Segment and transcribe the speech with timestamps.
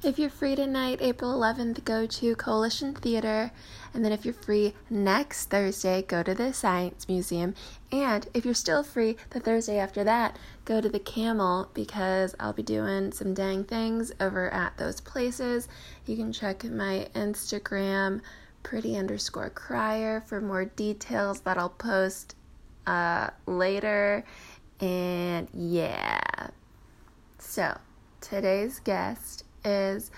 [0.00, 3.50] If you're free tonight, April 11th, go to Coalition Theater.
[3.92, 7.56] And then if you're free next Thursday, go to the Science Museum.
[7.90, 12.52] And if you're still free the Thursday after that, go to the Camel because I'll
[12.52, 15.66] be doing some dang things over at those places.
[16.06, 18.20] You can check my Instagram,
[18.62, 22.36] pretty underscore crier, for more details that I'll post
[22.86, 24.24] uh, later.
[24.78, 26.20] And yeah.
[27.40, 27.78] So,
[28.20, 30.10] today's guest is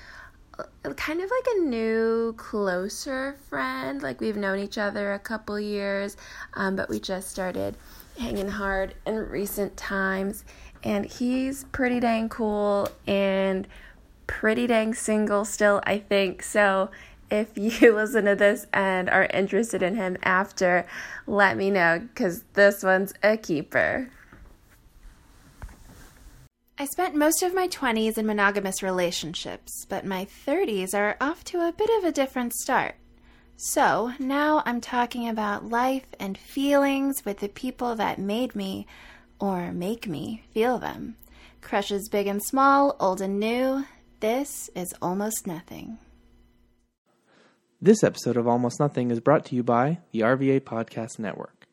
[0.96, 4.02] kind of like a new, closer friend.
[4.02, 6.16] Like we've known each other a couple years,
[6.54, 7.76] um, but we just started
[8.18, 10.44] hanging hard in recent times.
[10.82, 13.66] And he's pretty dang cool and
[14.26, 16.42] pretty dang single still, I think.
[16.42, 16.90] So
[17.30, 20.86] if you listen to this and are interested in him after,
[21.26, 24.10] let me know because this one's a keeper.
[26.80, 31.58] I spent most of my 20s in monogamous relationships, but my 30s are off to
[31.60, 32.94] a bit of a different start.
[33.58, 38.86] So now I'm talking about life and feelings with the people that made me,
[39.38, 41.16] or make me, feel them.
[41.60, 43.84] Crushes big and small, old and new.
[44.20, 45.98] This is Almost Nothing.
[47.78, 51.66] This episode of Almost Nothing is brought to you by the RVA Podcast Network.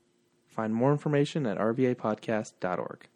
[0.50, 3.08] Find more information at rvapodcast.org.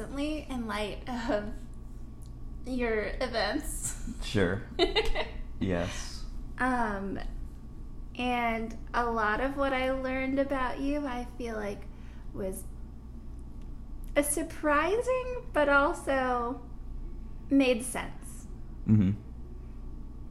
[0.00, 1.44] recently in light of
[2.66, 3.96] your events.
[4.22, 4.62] Sure.
[5.60, 6.24] yes.
[6.58, 7.18] Um,
[8.18, 11.82] and a lot of what I learned about you, I feel like,
[12.32, 12.64] was
[14.16, 16.62] a surprising, but also
[17.50, 18.46] made sense.
[18.88, 18.96] Mm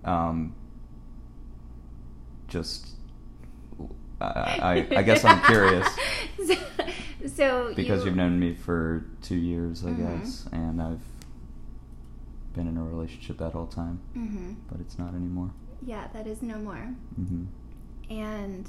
[0.03, 0.55] hmm Um.
[2.47, 2.95] Just.
[4.21, 5.87] I, I, I guess I'm curious
[6.45, 6.55] so,
[7.27, 10.19] so because you, you've known me for two years, I Mhm.
[10.21, 11.01] guess, and I've
[12.53, 15.51] been in a relationship that whole time, hmm but it's not anymore.
[15.85, 16.93] Yeah, that is no more.
[17.15, 17.45] hmm
[18.09, 18.67] And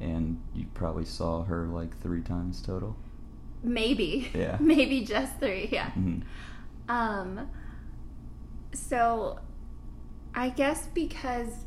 [0.00, 2.96] And you probably saw her like three times total.
[3.62, 4.56] maybe, Yeah.
[4.60, 5.68] maybe just three.
[5.72, 5.90] Yeah.
[5.92, 6.20] hmm
[6.88, 7.48] Um,
[8.74, 9.38] so
[10.34, 11.64] I guess because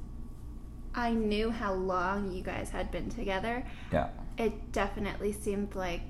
[0.96, 4.10] I knew how long you guys had been together, Yeah.
[4.38, 6.02] it definitely seemed like,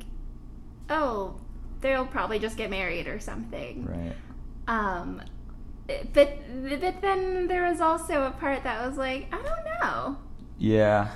[0.89, 1.35] oh,
[1.81, 3.85] they'll probably just get married or something.
[3.85, 4.15] Right.
[4.67, 5.21] Um,
[6.13, 6.37] but
[6.69, 10.17] but then there was also a part that was like, I don't know.
[10.57, 11.09] Yeah,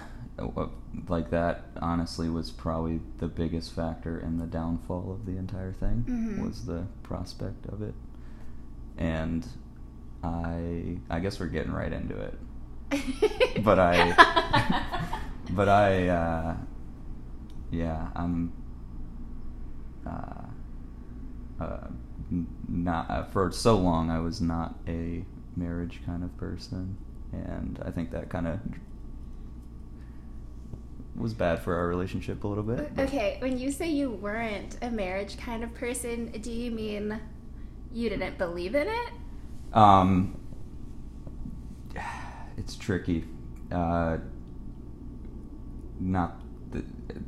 [1.08, 6.06] like that honestly was probably the biggest factor in the downfall of the entire thing
[6.08, 6.44] Mhm.
[6.46, 7.94] was the prospect of it.
[8.98, 9.48] And
[10.24, 12.38] I I guess we're getting right into it.
[13.64, 15.06] But I
[15.52, 16.56] but I uh
[17.72, 18.54] yeah, I'm
[20.06, 21.88] uh uh
[22.68, 26.98] not uh, for so long I was not a marriage kind of person
[27.32, 28.60] and I think that kind of
[31.16, 32.92] was bad for our relationship a little bit.
[32.98, 37.20] Okay, when you say you weren't a marriage kind of person, do you mean
[37.92, 39.14] you didn't believe in it?
[39.74, 40.39] Um,
[42.60, 43.24] it's tricky.
[43.72, 44.18] Uh,
[46.00, 46.40] not.
[46.72, 46.86] Th-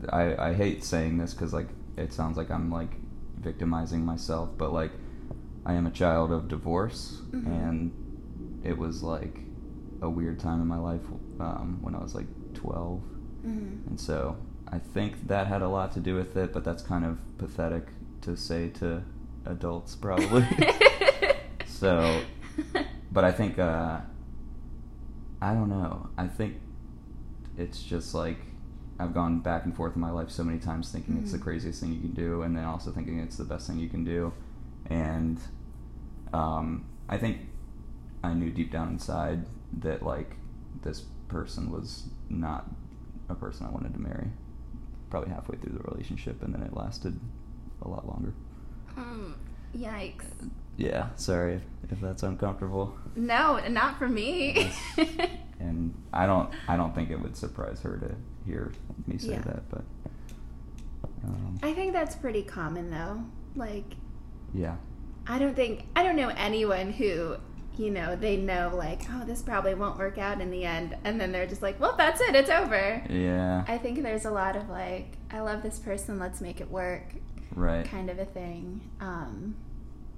[0.09, 2.91] I I hate saying this because like it sounds like I'm like
[3.39, 4.91] victimizing myself, but like
[5.65, 7.45] I am a child of divorce, Mhm.
[7.47, 7.91] and
[8.63, 9.39] it was like
[10.01, 11.01] a weird time in my life
[11.39, 13.01] um, when I was like 12,
[13.45, 13.87] Mm.
[13.87, 14.37] and so
[14.67, 16.53] I think that had a lot to do with it.
[16.53, 17.87] But that's kind of pathetic
[18.21, 19.03] to say to
[19.45, 20.45] adults, probably.
[21.65, 22.21] So,
[23.11, 24.01] but I think uh,
[25.41, 26.09] I don't know.
[26.17, 26.55] I think
[27.57, 28.37] it's just like
[28.99, 31.43] I've gone back and forth in my life so many times, thinking it's the Mhm.
[31.43, 34.03] craziest thing you can do, and then also thinking it's the best thing you can
[34.03, 34.31] do.
[34.85, 35.39] And
[36.33, 37.37] um, I think
[38.23, 39.45] I knew deep down inside
[39.79, 40.37] that like
[40.83, 42.69] this person was not
[43.29, 44.27] a person I wanted to marry.
[45.09, 47.19] Probably halfway through the relationship, and then it lasted
[47.81, 48.33] a lot longer.
[48.95, 49.33] Mm,
[49.75, 50.25] yikes.
[50.77, 52.95] Yeah, sorry if, if that's uncomfortable.
[53.15, 54.71] No, not for me.
[55.59, 58.15] And I don't I don't think it would surprise her to
[58.47, 58.71] hear
[59.05, 59.41] me say Yeah.
[59.43, 59.83] that, but
[61.23, 63.23] um, I think that's pretty common though.
[63.55, 63.85] Like,
[64.55, 64.77] yeah,
[65.27, 67.35] I don't think I don't know anyone who
[67.77, 71.21] you know they know like oh this probably won't work out in the end and
[71.21, 73.03] then they're just like well that's it it's over.
[73.09, 76.71] yeah, I think there's a lot of like I love this person let's make it
[76.71, 77.13] work
[77.53, 78.81] right, kind of a thing.
[78.99, 79.55] Um,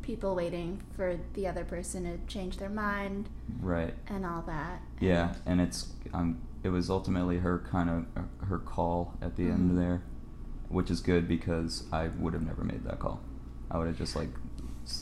[0.04, 3.30] people waiting for the other person to change their mind
[3.62, 3.94] right.
[4.08, 4.82] and all that.
[5.00, 9.54] Yeah, and it's um, it was ultimately her kind of her call at the Mhm.
[9.54, 10.04] end there,
[10.70, 13.22] which is good because I would have never made that call.
[13.72, 14.30] I would have just like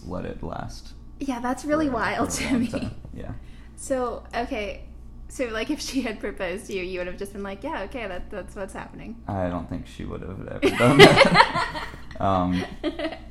[0.05, 0.93] let it last.
[1.19, 2.67] Yeah, that's really wild to me.
[2.67, 2.95] time.
[3.13, 3.33] Yeah,
[3.75, 4.85] So okay,
[5.31, 7.83] so like if she had proposed to you, you would have just been like, yeah,
[7.83, 9.15] okay, that that's what's happening.
[9.27, 11.87] I don't think she would have ever done that.
[12.19, 12.63] um,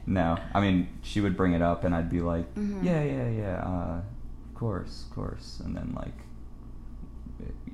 [0.06, 2.82] no, I mean she would bring it up, and I'd be like, Mhm.
[2.82, 4.00] yeah, yeah, yeah, uh,
[4.48, 6.16] of course, of course, and then like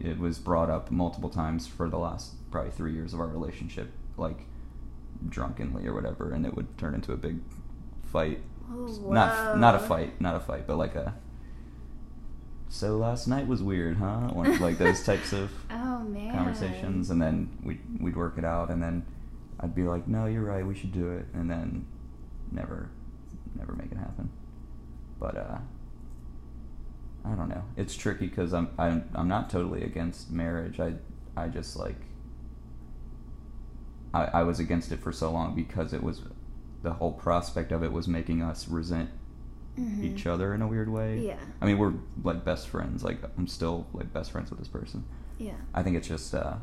[0.01, 3.27] it, it was brought up multiple times for the last probably three years of our
[3.29, 4.41] relationship, like
[5.29, 7.39] drunkenly or whatever, and it would turn into a big
[8.13, 8.41] fight.
[8.69, 11.15] Oh, Not not a fight, not a fight, but like a.
[12.69, 14.29] So last night was weird, huh?
[14.33, 16.35] One- like those types of Oh man.
[16.35, 19.05] conversations, and then we'd we'd work it out, and then
[19.61, 21.87] I'd be like, "No, you're right, we should do it," and then
[22.51, 22.91] never,
[23.55, 24.31] never make it happen.
[25.19, 25.59] But uh,
[27.25, 27.65] I don't know.
[27.77, 30.79] It's tricky because I'm I'm I'm not totally against marriage.
[30.81, 30.95] I
[31.37, 31.97] I just like
[34.13, 36.23] I I was against it for so long because it was
[36.83, 39.11] the whole prospect of it was making us resent
[39.79, 40.03] Mhm.
[40.03, 41.21] each other in a weird way.
[41.21, 41.37] Yeah.
[41.61, 41.93] I mean, we're
[42.25, 43.05] like best friends.
[43.05, 45.05] Like I'm still like best friends with this person.
[45.39, 45.53] Yeah.
[45.75, 46.55] I think it's just uh,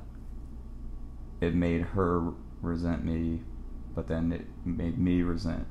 [1.41, 2.31] it made her
[2.61, 3.41] resent me,
[3.95, 5.65] but then it made me resent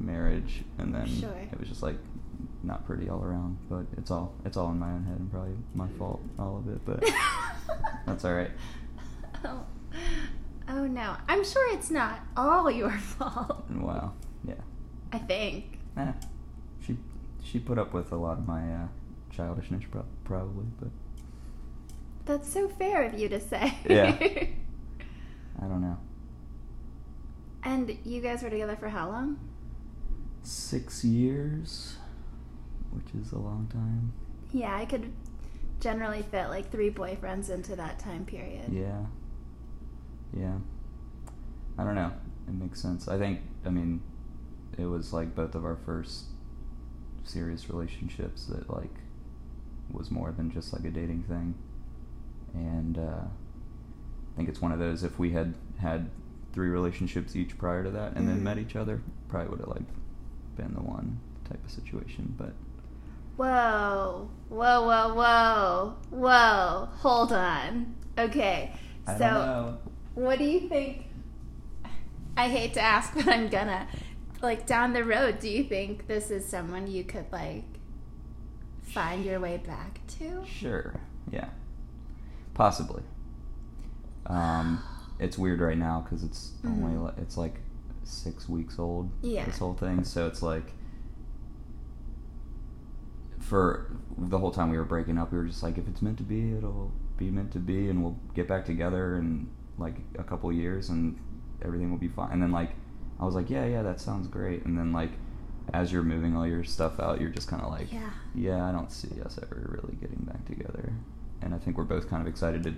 [0.00, 1.30] marriage, and then Sure.
[1.52, 1.98] it was just like
[2.62, 3.58] not pretty all around.
[3.68, 6.68] But it's all it's all in my own head and probably my fault, all of
[6.68, 6.80] it.
[6.84, 7.04] But
[8.06, 8.50] that's all right.
[9.44, 9.64] Oh.
[10.68, 13.64] oh no, I'm sure it's not all your fault.
[13.70, 14.14] Wow,
[14.44, 14.54] yeah,
[15.12, 15.78] I think.
[15.96, 16.12] eh.
[17.42, 18.86] She put up with a lot of my uh,
[19.30, 20.90] childishness, pro- probably, but
[22.26, 23.78] That's so fair of you to say.
[23.88, 24.16] Yeah.
[25.62, 25.98] I don't know.
[27.64, 29.38] and you guys were together for how long?
[30.42, 31.96] Six years,
[32.92, 34.12] which is a long time.
[34.52, 35.12] Yeah, I could
[35.80, 38.72] generally fit like three boyfriends into that time period.
[38.72, 39.02] Yeah.
[40.36, 40.56] Yeah.
[41.78, 42.12] I don't know.
[42.48, 43.06] It makes sense.
[43.08, 44.00] I think, I mean,
[44.78, 46.24] it was like both of our first
[47.24, 48.94] serious relationships that, like,
[49.92, 51.54] was more than just like a dating thing.
[52.54, 56.10] And uh, I think it's one of those, if we had had
[56.52, 58.28] three relationships each prior to that and Mhm.
[58.28, 59.84] then met each other, probably would have, like,
[60.56, 61.18] been the one
[61.48, 62.34] type of situation.
[62.36, 62.52] But
[63.36, 66.88] Whoa, whoa, whoa, whoa, whoa.
[66.98, 67.94] Hold on.
[68.18, 68.72] Okay,
[69.06, 69.78] I so don't know.
[70.14, 71.04] what do you think?
[72.36, 73.86] I hate to ask, but I'm gonna.
[74.42, 77.64] Like down the road, do you think this is someone you could like
[78.82, 80.44] find your way back to?
[80.46, 80.98] Sure.
[81.30, 81.48] Yeah.
[82.54, 83.02] Possibly.
[84.26, 84.82] Um,
[85.18, 87.06] it's weird right now because it's only Mhm.
[87.06, 87.60] li- it's like
[88.02, 89.10] six weeks old.
[89.22, 89.44] Yeah.
[89.44, 90.72] This whole thing, so it's like
[93.38, 96.18] for the whole time we were breaking up, we were just like, if it's meant
[96.18, 100.22] to be, it'll be meant to be, and we'll get back together in like a
[100.22, 101.18] couple years, and
[101.62, 102.30] everything will be fine.
[102.32, 102.70] And then like,
[103.20, 104.64] I was like, yeah, yeah, that sounds great.
[104.64, 105.10] And then like,
[105.74, 108.10] as you're moving all your stuff out, you're just kind of like, Yeah.
[108.34, 110.92] yeah, I don't see us ever really getting back together.
[111.42, 112.74] And I think we're both kind of excited to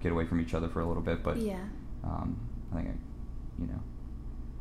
[0.00, 1.60] get away from each other for a little bit, but Yeah.
[2.02, 2.38] um,
[2.72, 2.92] I think I,
[3.62, 3.80] you know,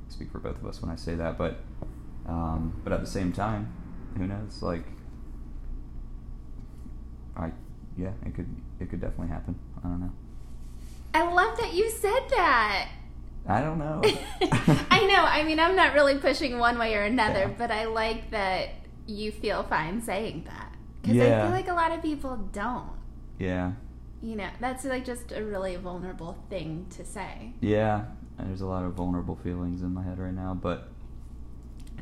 [0.10, 1.38] speak for both of us when I say that.
[1.38, 1.60] But
[2.26, 3.72] um, but at the same time,
[4.18, 4.62] who knows?
[4.62, 4.84] Like,
[7.36, 7.52] I
[7.98, 8.48] yeah, it could
[8.80, 9.58] it could definitely happen.
[9.84, 10.12] I don't know.
[11.14, 12.90] I love that you said that.
[13.48, 14.01] I don't know.
[14.92, 15.24] I know.
[15.24, 17.54] I mean, I'm not really pushing one way or another, Yeah.
[17.58, 18.70] but I like that
[19.06, 20.74] you feel fine saying that.
[21.01, 22.89] Because I feel like a lot of people don't.
[23.39, 23.72] yeah,
[24.22, 27.54] You know, that's like just a really vulnerable thing to say.
[27.62, 28.06] yeah.
[28.39, 30.89] There's a lot of vulnerable feelings in my head right now, but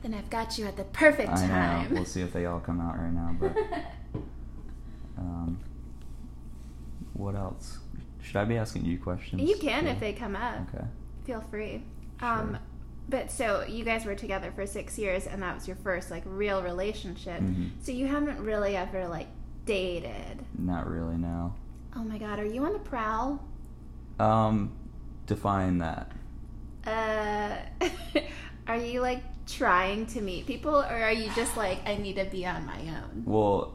[0.01, 1.89] Then I've got you at the perfect I time.
[1.89, 3.35] know we'll see if they all come out right now.
[3.39, 3.55] But
[5.17, 5.59] um,
[7.13, 7.77] what else?
[8.21, 9.41] Should I be asking you questions?
[9.41, 9.89] you can too?
[9.91, 10.61] if they come up.
[10.73, 10.85] Okay.
[11.25, 11.83] Feel free.
[12.19, 12.29] Sure.
[12.29, 12.57] Um,
[13.07, 16.23] but so you guys were together for six years, and that was your first like
[16.25, 17.39] real relationship.
[17.41, 17.71] Mhm.
[17.81, 19.27] So you haven't really ever like
[19.65, 20.43] dated.
[20.57, 21.17] Not really.
[21.17, 21.53] No.
[21.95, 23.43] Oh my god, are you on the prowl?
[24.19, 24.71] Um,
[25.27, 26.11] define that.
[26.85, 27.57] Uh,
[28.67, 32.25] are you like trying to meet people, or are you just like I need to
[32.25, 33.23] be on my own?
[33.25, 33.73] Well,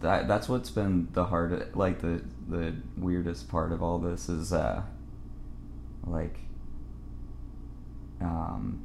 [0.00, 4.52] that that's what's been the hard, like the the weirdest part of all this is,
[4.52, 4.82] uh,
[6.06, 6.40] like,
[8.20, 8.80] um,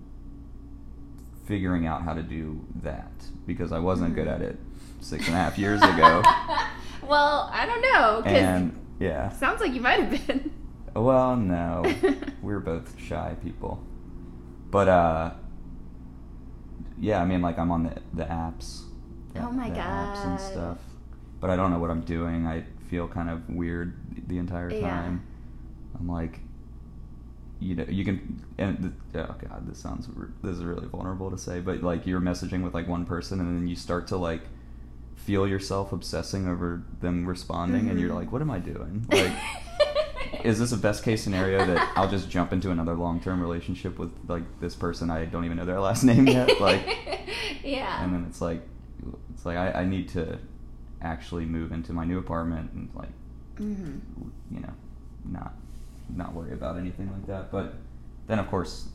[1.45, 3.11] figuring out how to do that
[3.45, 4.57] because I wasn't good at it
[5.01, 6.21] six and a half years ago,
[7.07, 9.29] well, I don't know and yeah.
[9.29, 10.51] sounds like you might have been.
[10.95, 11.83] Well, no,
[12.41, 13.83] we're both shy people,
[14.71, 15.31] but uh,
[16.99, 17.21] yeah.
[17.21, 18.83] I mean, like I'm on the the apps.
[19.33, 20.51] the- Oh my the apps and God.
[20.51, 20.77] stuff,
[21.41, 22.47] but I don't know what I'm doing.
[22.47, 23.93] I feel kind of weird
[24.29, 24.89] the entire Yeah.
[24.89, 25.27] time.
[25.99, 26.39] I'm like,
[27.65, 30.07] you know, you can, and the, oh god, this sounds
[30.43, 33.57] this is really vulnerable to say, but like you're messaging with like one person, and
[33.57, 34.41] then you start to like
[35.15, 38.15] feel yourself obsessing over them responding, and you're Mhm.
[38.15, 39.05] like, what am I doing?
[39.11, 39.33] Like
[40.43, 43.97] is this a best case scenario that I'll just jump into another long term relationship
[43.97, 46.59] with like this person I don't even know their last name yet?
[46.61, 46.83] Like,
[47.63, 48.03] yeah.
[48.03, 48.61] and then it's like,
[49.33, 50.37] it's like I, I need to
[51.01, 53.09] actually move into my new apartment and like,
[53.57, 53.97] hmm
[54.51, 54.73] you know,
[55.25, 55.53] not
[56.13, 57.51] not worry about anything like that.
[57.51, 57.73] But
[58.27, 58.89] then of course,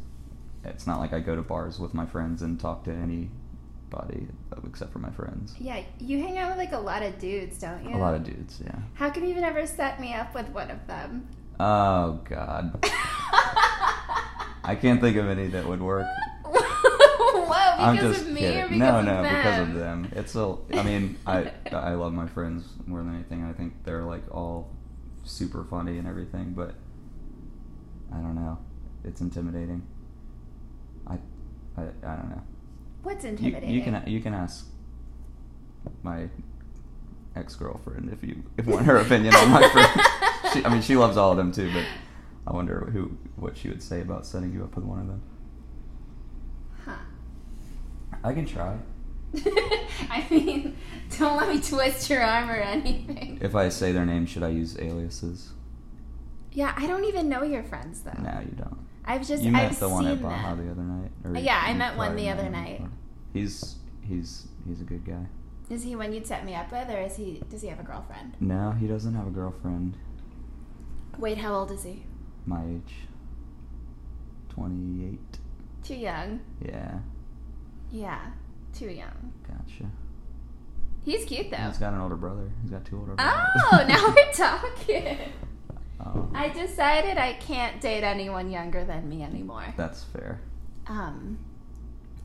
[0.64, 4.28] it's not like I go to bars with my friends and talk to anybody
[4.66, 5.54] except for my friends.
[5.58, 7.96] Yeah, you hang out with like a lot of dudes, don't you?
[7.96, 8.76] A lot of dudes, yeah.
[8.94, 11.28] How come you've never set me up with one of them?
[11.58, 12.78] Oh God,
[14.64, 16.06] I can't think of any that would work.
[16.44, 18.60] Whoa, I'm because just of me kidding.
[18.60, 19.34] or because no, no, them?
[19.34, 20.12] because of them.
[20.12, 20.56] It's a.
[20.74, 23.44] I mean, I I love my friends more than anything.
[23.44, 24.70] I think they're like all
[25.24, 26.74] super funny and everything, but
[28.12, 28.58] I don't know.
[29.04, 29.82] It's intimidating.
[31.06, 31.18] I
[31.76, 32.42] I, I don't know.
[33.02, 33.70] What's intimidating?
[33.70, 34.66] you can you can ask
[36.02, 36.28] my
[37.36, 40.52] ex girlfriend if you if you want her opinion on my friends.
[40.52, 41.84] She, I mean, she loves all of them too, but
[42.46, 45.22] I wonder who what she would say about setting you up with one of them.
[46.84, 46.96] Huh.
[48.24, 48.76] I can try.
[50.10, 50.76] I mean,
[51.18, 53.38] don't let me twist your arm or anything.
[53.40, 55.52] If I say their name, should I use aliases?
[56.52, 58.20] Yeah, I don't even know your friends though.
[58.22, 58.78] No, you don't.
[59.04, 60.66] I've just you met I've the one at Baja them.
[60.66, 61.10] the other night.
[61.24, 62.78] Or Yeah, I met one the other night.
[62.78, 62.90] before.
[63.32, 65.26] He's he's he's a good guy.
[65.68, 67.40] Is he one you'd set me up with, or is he?
[67.48, 68.34] Does he have a girlfriend?
[68.40, 69.96] No, he doesn't have a girlfriend.
[71.18, 72.02] Wait, how old is he?
[72.46, 72.94] My age.
[74.48, 75.38] Twenty eight.
[75.84, 76.40] Too young.
[76.64, 76.98] Yeah,
[77.90, 78.20] Yeah,
[78.74, 79.32] too young.
[79.46, 79.90] gotcha.
[81.04, 81.56] He's cute though.
[81.56, 82.50] He's got an older brother.
[82.62, 83.44] He's got two older brothers.
[83.72, 85.18] Oh, now we're talking.
[86.04, 89.74] Um, I decided I can't date anyone younger than me anymore.
[89.76, 90.40] That's fair.
[90.86, 91.38] Um,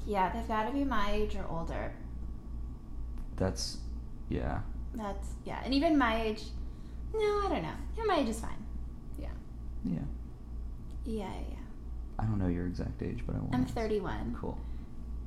[0.05, 1.94] yeah, they've got to be my age or older.
[3.36, 3.77] That's
[4.29, 4.62] yeah.
[4.94, 6.44] That's yeah, and even my age.
[7.13, 7.70] No, I don't know.
[7.98, 8.63] Yeah, my age is fine.
[9.20, 9.27] Yeah.
[9.84, 10.00] Yeah,
[11.05, 11.55] yeah, yeah.
[12.17, 13.53] I don't know your exact age, but I want.
[13.53, 14.38] I'm 31.
[14.39, 14.58] Cool.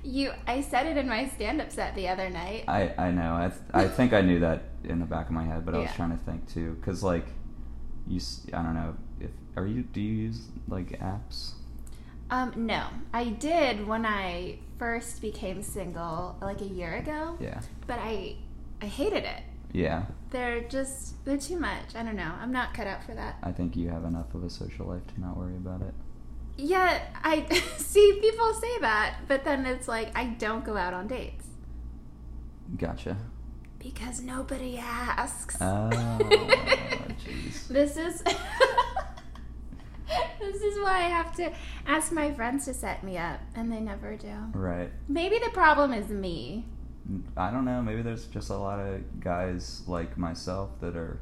[0.02, 2.64] you, I said it in my stand-up set the other night.
[2.68, 3.34] I I know.
[3.34, 5.78] I th- I think I knew that in the back of my head, but I
[5.78, 5.94] was Yeah.
[5.96, 7.26] trying to think too, because like,
[8.06, 8.20] you.
[8.52, 9.82] I don't know if are you.
[9.82, 11.52] Do you use like apps?
[12.30, 17.36] Um, no, I did when I first became single, like a year ago.
[17.38, 17.60] Yeah.
[17.86, 18.36] But I,
[18.80, 19.42] I hated it.
[19.72, 20.06] Yeah.
[20.30, 21.94] They're just they're too much.
[21.94, 22.32] I don't know.
[22.40, 23.36] I'm not cut out for that.
[23.42, 25.94] I think you have enough of a social life to not worry about it.
[26.62, 27.44] Yeah, I
[27.76, 31.46] see people say that, but then it's like I don't go out on dates
[32.76, 33.16] Gotcha.
[33.78, 35.56] because nobody asks.
[35.60, 37.68] Oh, jeez.
[37.72, 38.22] This is
[40.38, 41.50] This is why I have to
[41.86, 44.32] ask my friends to set me up and they never do.
[44.52, 44.90] Right.
[45.08, 46.66] Maybe the problem is me.
[47.36, 47.80] I don't know.
[47.82, 51.18] Maybe there's just a lot of guys like myself that are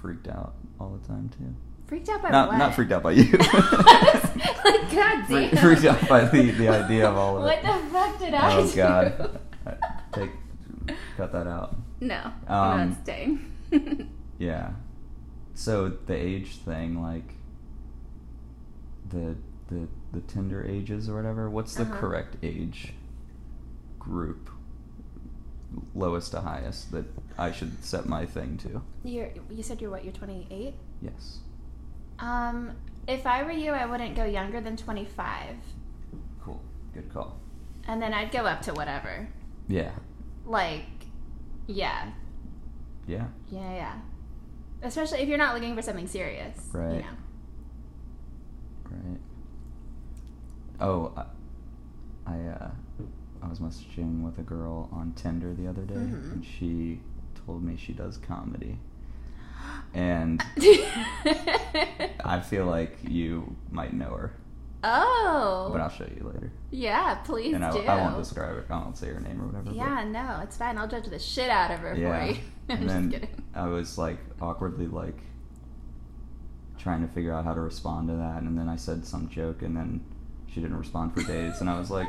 [0.00, 1.54] freaked out all the time too.
[1.90, 2.56] Freaked out by Not what?
[2.58, 3.24] not freaked out by you.
[3.32, 5.56] like god damn.
[5.56, 7.64] freaked out by the, the idea of all of What it.
[7.64, 8.76] What the fuck did I oh do?
[8.76, 9.40] god.
[9.66, 9.72] Uh,
[10.12, 10.30] Take
[11.16, 11.76] cut that out.
[12.00, 14.08] No, Um, not staying.
[14.38, 14.70] Yeah.
[15.54, 17.34] So the age thing, like
[19.10, 19.34] the
[19.68, 21.50] the the Tinder ages or whatever.
[21.50, 21.98] What's the Uh-huh.
[22.00, 22.92] correct age
[23.98, 24.48] group?
[25.94, 27.06] Lowest to highest that
[27.36, 28.80] I should set my thing to.
[29.04, 30.04] You're, you said you're what?
[30.04, 30.74] You're 28.
[31.02, 31.38] Yes.
[32.20, 32.72] Um,
[33.08, 35.56] if I were you, I wouldn't go younger than 25,
[36.42, 36.60] Cool.
[36.94, 37.38] Good call.
[37.88, 39.28] and then I'd go up to whatever.
[39.68, 39.92] Yeah.
[40.44, 40.84] Like,
[41.66, 42.10] yeah,
[43.06, 43.26] Yeah.
[43.50, 43.98] yeah, yeah.
[44.82, 47.00] Especially if you're not looking for something serious, You Right.
[47.00, 47.06] know.
[48.90, 49.20] Right.
[50.80, 51.24] Oh, I,
[52.32, 52.70] I uh,
[53.42, 56.32] I was messaging with a girl on Tinder the other day, Mhm.
[56.32, 57.00] and she
[57.46, 58.78] told me she does comedy.
[59.94, 60.42] And
[62.24, 64.32] I feel like you might know her,
[64.84, 65.68] oh.
[65.72, 66.52] but I'll show you later.
[66.70, 67.78] yeah, please and I, do.
[67.80, 68.66] I won't describe it.
[68.70, 69.64] I won't say her name or whatever.
[69.66, 70.78] but- yeah, no, it's fine.
[70.78, 72.24] I'll judge the shit out of her Yeah.
[72.26, 72.36] for you.
[72.68, 73.42] I'm and just then kidding.
[73.54, 75.18] I was like awkwardly like
[76.78, 79.62] trying to figure out how to respond to that, and then I said some joke,
[79.62, 80.04] and then
[80.46, 82.08] she didn't respond for days, and I was like,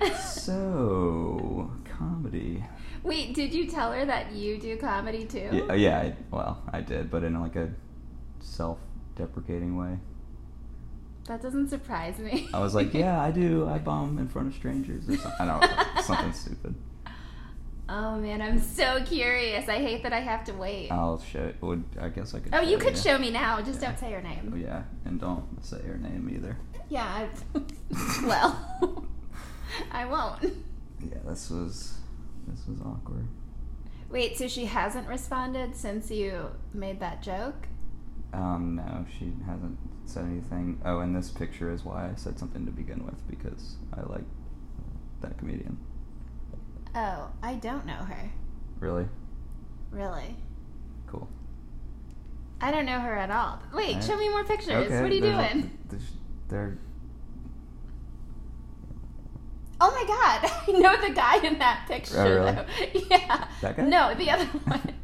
[0.20, 2.64] so comedy.
[3.02, 5.48] Wait, did you tell her that you do comedy too?
[5.52, 5.98] Yeah, uh, yeah.
[5.98, 7.70] I, well, I did, but in like a
[8.40, 9.98] self-deprecating way.
[11.26, 12.48] That doesn't surprise me.
[12.54, 13.68] I was like, yeah, I do.
[13.68, 15.08] I bomb in front of strangers.
[15.08, 15.32] Or something.
[15.40, 15.60] I don't
[15.96, 16.74] know, something stupid.
[17.88, 19.68] Oh man, I'm so curious.
[19.68, 20.88] I hate that I have to wait.
[20.90, 21.52] Oh, I'll show.
[21.60, 22.52] Would I guess I could.
[22.54, 23.02] oh, you could you.
[23.02, 23.60] show me now.
[23.60, 23.88] Just Yeah.
[23.90, 24.50] don't say your name.
[24.52, 26.56] Oh, yeah, and don't say her name either.
[26.88, 27.04] Yeah.
[27.04, 27.60] I,
[28.26, 29.06] well,
[29.92, 30.42] I won't.
[31.00, 31.94] Yeah, this was
[32.48, 33.26] this was awkward.
[34.10, 37.66] Wait, so she hasn't responded since you made that joke?
[38.32, 40.80] Um, no, she hasn't said anything.
[40.84, 44.24] Oh, and this picture is why I said something to begin with because I like
[45.22, 45.78] that comedian.
[46.94, 48.30] Oh, I don't know her.
[48.80, 49.06] Really
[49.90, 50.36] Really.
[51.06, 51.28] cool.
[52.60, 53.60] I don't know her at all.
[53.74, 54.04] Wait, Alright.
[54.04, 54.68] show me more pictures.
[54.70, 55.78] Okay, what are you a- doing?
[55.88, 56.12] there's-
[56.48, 56.78] They're
[59.80, 62.18] Oh my god, I know the guy in that picture.
[62.18, 62.52] Oh, really?
[62.52, 62.66] though.
[63.10, 63.48] Yeah.
[63.60, 63.82] That guy?
[63.82, 64.94] No, the other one.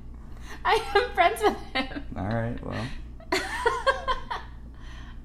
[0.65, 2.03] I am friends with him.
[2.17, 2.57] all right.
[2.65, 2.87] Well,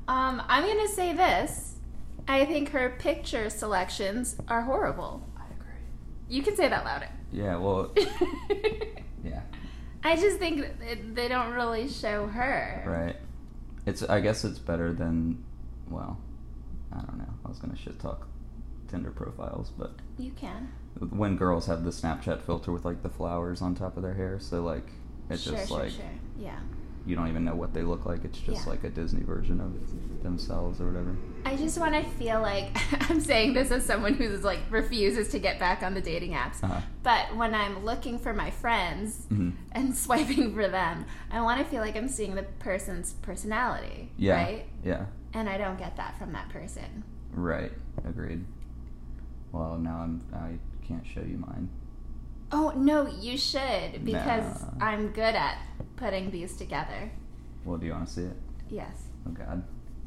[0.07, 1.75] um, I'm gonna say this.
[2.27, 5.25] I think her picture selections are horrible.
[5.37, 5.79] I agree.
[6.29, 7.09] You can say that louder.
[7.31, 7.57] Yeah.
[7.57, 7.93] Well.
[9.23, 9.41] Yeah.
[10.03, 10.65] I just think
[11.13, 12.83] they don't really show her.
[12.85, 13.15] Right.
[13.85, 14.03] It's.
[14.03, 15.43] I guess it's better than.
[15.89, 16.17] Well,
[16.91, 17.33] I don't know.
[17.45, 18.26] I was gonna shit talk
[18.87, 20.71] Tinder profiles, but You can.
[21.09, 24.39] when girls have the Snapchat filter with like the flowers on top of their hair,
[24.39, 24.87] so like
[25.29, 26.05] it's sure, just sure, like sure.
[26.39, 26.59] Yeah.
[27.05, 28.23] you don't even know what they look like.
[28.25, 28.71] It's just Yeah.
[28.71, 31.15] like a Disney version of themselves or whatever.
[31.45, 32.75] I just want to feel like
[33.09, 36.63] I'm saying this as someone who's like refuses to get back on the dating apps.
[36.63, 36.81] Uh-huh.
[37.03, 39.53] But when I'm looking for my friends Mhm.
[39.73, 44.35] and swiping for them, I want to feel like I'm seeing the person's personality, Yeah.
[44.43, 44.65] right?
[44.83, 45.05] Yeah.
[45.33, 47.03] And I don't get that from that person.
[47.33, 47.71] Right.
[48.05, 48.43] Agreed.
[49.51, 50.21] Well, now I'm.
[50.33, 51.69] I can't show you mine.
[52.51, 54.85] Oh, no, you should because Nah.
[54.85, 55.57] I'm good at
[55.97, 57.11] putting these together.
[57.65, 58.37] Well, do you want to see it?
[58.69, 59.03] Yes.
[59.27, 59.63] Oh God.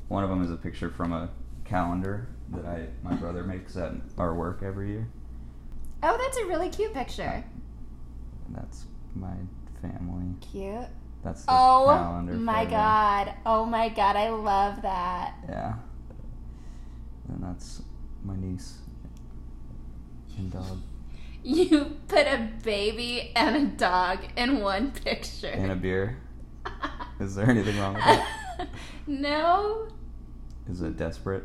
[0.08, 1.28] One of them is a picture from a
[1.64, 5.08] calendar that I my brother makes at our work every year.
[6.02, 7.44] Oh, that's a really cute picture.
[8.48, 9.34] That's my
[9.82, 10.34] family.
[10.40, 10.88] Cute.
[11.22, 12.32] That's the Oh calendar.
[12.32, 12.70] Oh my photo.
[12.70, 13.34] god.
[13.44, 15.34] Oh my god, I love that.
[15.48, 15.74] Yeah.
[17.28, 17.82] And that's
[18.24, 18.78] my niece
[20.40, 20.78] and dog
[21.42, 25.46] You put a baby and a dog in one picture.
[25.48, 26.18] and a beer.
[27.20, 28.68] Is there anything wrong with that?
[29.06, 29.88] no,
[30.70, 31.44] Is it desperate?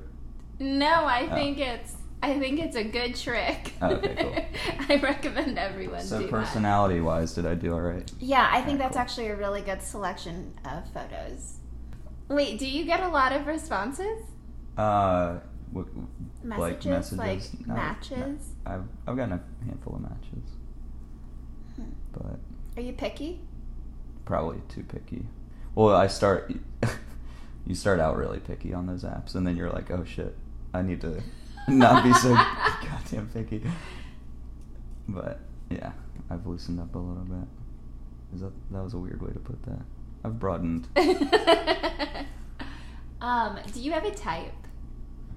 [0.60, 0.88] no.
[1.06, 1.36] I Oh.
[1.36, 1.96] think it's.
[2.24, 3.74] I think it's a good trick.
[3.82, 4.48] Oh, okay,
[4.90, 8.08] I recommend everyone So do personality wise, did I do all right?
[8.08, 8.22] that.
[8.22, 9.02] Yeah, I think Okay, that's cool.
[9.02, 11.58] actually a really good selection of photos.
[12.30, 14.22] Wait, do you get a lot of responses?
[14.76, 15.38] Uh,
[16.50, 17.82] w- like Messages, messages, like No, no.
[17.82, 18.50] matches?
[18.66, 20.50] I've I've gotten a handful of matches,
[21.76, 21.84] Hmm.
[22.14, 22.40] but
[22.78, 23.42] Are you picky?
[24.26, 25.26] probably too picky.
[25.76, 26.54] Well, I start.
[27.68, 30.38] You start out really picky on those apps, and then you're like, "Oh shit,
[30.72, 31.24] I need to
[31.68, 33.64] not be so goddamn picky."
[35.10, 35.40] But
[35.72, 35.94] yeah,
[36.30, 37.48] I've loosened up a little bit.
[38.36, 39.82] Is that that was a weird way to put that?
[40.24, 40.88] I've broadened.
[43.22, 44.54] um, do you have a type?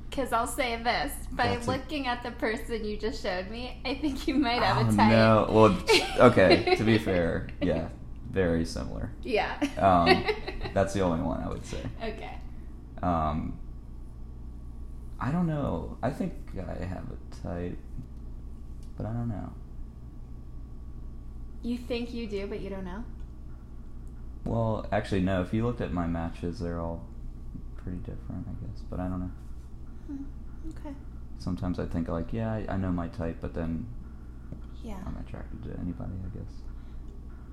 [0.08, 3.80] Because I'll say this by That's a- looking at the person you just showed me,
[3.84, 5.10] I think you might have oh, a type.
[5.10, 5.78] No, well,
[6.30, 6.74] okay.
[6.76, 7.88] To be fair, yeah,
[8.30, 9.10] very similar.
[9.22, 9.58] Yeah.
[9.78, 10.24] Um,
[10.74, 11.82] that's the only one I would say.
[12.02, 12.38] okay.
[13.02, 13.58] Um,
[15.20, 15.98] I don't know.
[16.02, 17.78] I think I have a type,
[18.96, 19.52] but I don't know.
[21.62, 23.04] You think you do, but you don't know?
[24.44, 25.42] Well, actually, no.
[25.42, 27.04] If you looked at my matches, they're all
[27.76, 28.80] pretty different, I guess.
[28.88, 29.30] But I don't know.
[30.08, 30.24] Hmm.
[30.70, 30.94] Okay.
[31.38, 33.86] Sometimes I think like, yeah, I, I know my type, but then
[34.82, 34.96] Yeah.
[35.06, 36.52] I'm attracted to anybody, I guess.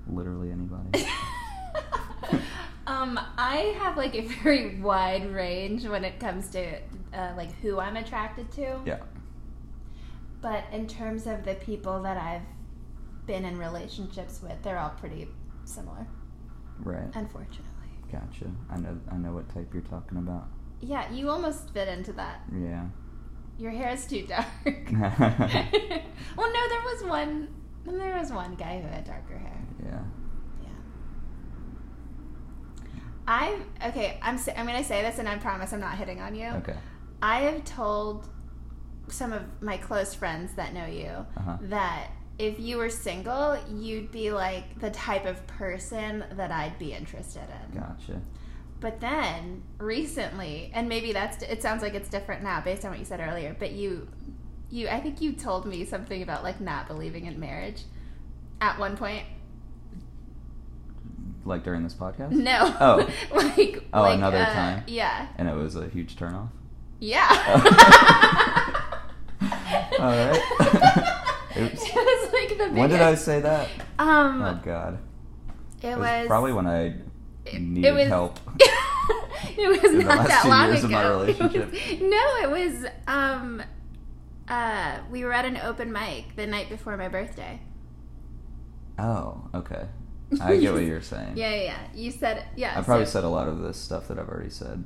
[0.08, 1.04] Literally anybody.
[2.86, 6.78] um, I have like a very wide range when it comes to
[7.12, 8.80] uh, like who I'm attracted to.
[8.84, 8.98] yeah.
[10.40, 12.42] But in terms of the people that I've
[13.26, 15.26] been in relationships with, they're all pretty
[15.64, 16.06] similar,
[16.80, 17.08] Right.
[17.14, 17.64] unfortunately.
[18.12, 18.50] Gotcha.
[18.70, 18.96] I know.
[19.10, 20.46] I know what type you're talking about.
[20.80, 22.42] Yeah, you almost fit into that.
[22.54, 22.84] Yeah.
[23.58, 24.46] Your hair is too dark.
[24.66, 27.48] well, no, there was one.
[27.86, 29.64] There was one guy who had darker hair.
[29.84, 30.00] Yeah.
[30.62, 30.68] Yeah.
[33.26, 33.58] I
[33.88, 34.18] okay.
[34.22, 36.48] I'm I'm gonna say this, and I promise I'm not hitting on you.
[36.48, 36.76] Okay.
[37.22, 38.28] I have told
[39.08, 41.56] some of my close friends that know you Uh-huh.
[41.62, 42.08] that
[42.38, 47.44] if you were single, you'd be like the type of person that I'd be interested
[47.72, 47.80] in.
[47.80, 48.20] Gotcha.
[48.80, 52.98] But then recently, and maybe that's it sounds like it's different now based on what
[52.98, 54.06] you said earlier, but you
[54.70, 57.82] you I think you told me something about like not believing in marriage
[58.60, 59.24] at one point.
[61.44, 62.32] Like during this podcast?
[62.32, 62.74] No.
[62.80, 63.08] Oh.
[63.34, 64.82] like Oh, like, another uh, time?
[64.88, 65.28] Yeah.
[65.36, 66.48] And it was a huge turnoff?
[66.98, 67.28] Yeah.
[69.98, 70.42] All right.
[71.56, 71.82] Oops.
[71.82, 72.74] It was like the biggest.
[72.74, 73.68] When did I say that?
[73.98, 74.98] Um Oh, God.
[75.82, 76.94] it, It was, was probably when I
[77.54, 78.38] needed it was, help.
[79.56, 80.84] it was In the not last that long ago.
[80.84, 82.00] of my It was- relationship.
[82.02, 83.62] no, it was um
[84.48, 87.60] uh we were at an open mic the night before my birthday.
[88.98, 89.86] Oh, okay.
[90.40, 91.36] I get what you're saying.
[91.36, 91.78] Yeah, yeah, yeah.
[91.94, 92.78] You said yeah.
[92.78, 94.84] I probably so- said a lot of this stuff that I've already said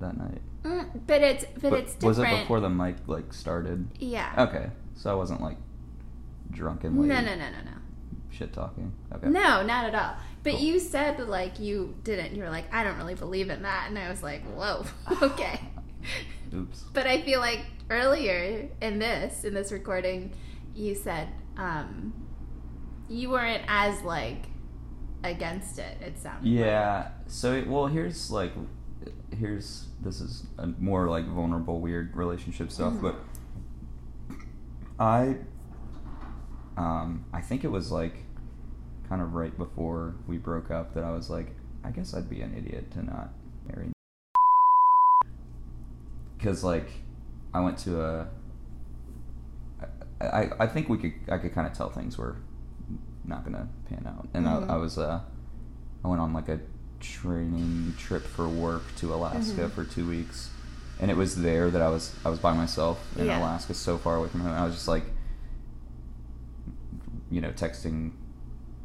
[0.00, 0.42] that night.
[0.64, 2.02] Mm, but it's but, it's different.
[2.04, 3.88] was it before the mic like started?
[3.98, 4.32] Yeah.
[4.38, 5.56] Okay, so I wasn't like
[6.50, 7.72] drunkenly No, no, no, no, no.
[8.30, 8.92] shit talking.
[9.12, 9.28] Okay.
[9.28, 10.14] No, not at all.
[10.42, 12.34] But you said like you didn't.
[12.34, 14.84] You were like, I don't really believe in that, and I was like, whoa,
[15.22, 15.60] okay.
[16.54, 16.82] Oops.
[16.92, 20.32] But I feel like earlier in this in this recording,
[20.74, 22.12] you said um,
[23.08, 24.46] you weren't as like
[25.24, 25.96] against it.
[26.00, 26.50] It sounded.
[26.50, 26.58] like.
[26.58, 27.08] Yeah.
[27.28, 28.52] So well, here's like,
[29.38, 33.02] here's this is a more like vulnerable, weird relationship stuff, Mhm.
[33.02, 33.14] but
[34.98, 35.36] I,
[36.76, 38.24] um, I think it was like,
[39.12, 41.48] kind of right before we broke up that I was like,
[41.84, 43.28] I guess I'd be an idiot to not
[43.66, 43.92] marry.
[46.38, 46.88] Because like,
[47.52, 48.28] I went to a.
[50.18, 52.36] I, I, I think we could I could kind of tell things were
[53.26, 54.70] not gonna pan out, and Mhm.
[54.70, 55.20] I, I was uh
[56.02, 56.60] I went on like a
[57.00, 59.70] training trip for work to Alaska Mhm.
[59.72, 60.48] for two weeks,
[61.00, 63.38] and it was there that I was I was by myself in Yeah.
[63.40, 64.52] Alaska, so far away from home.
[64.52, 65.04] I was just like,
[67.30, 68.12] you know, texting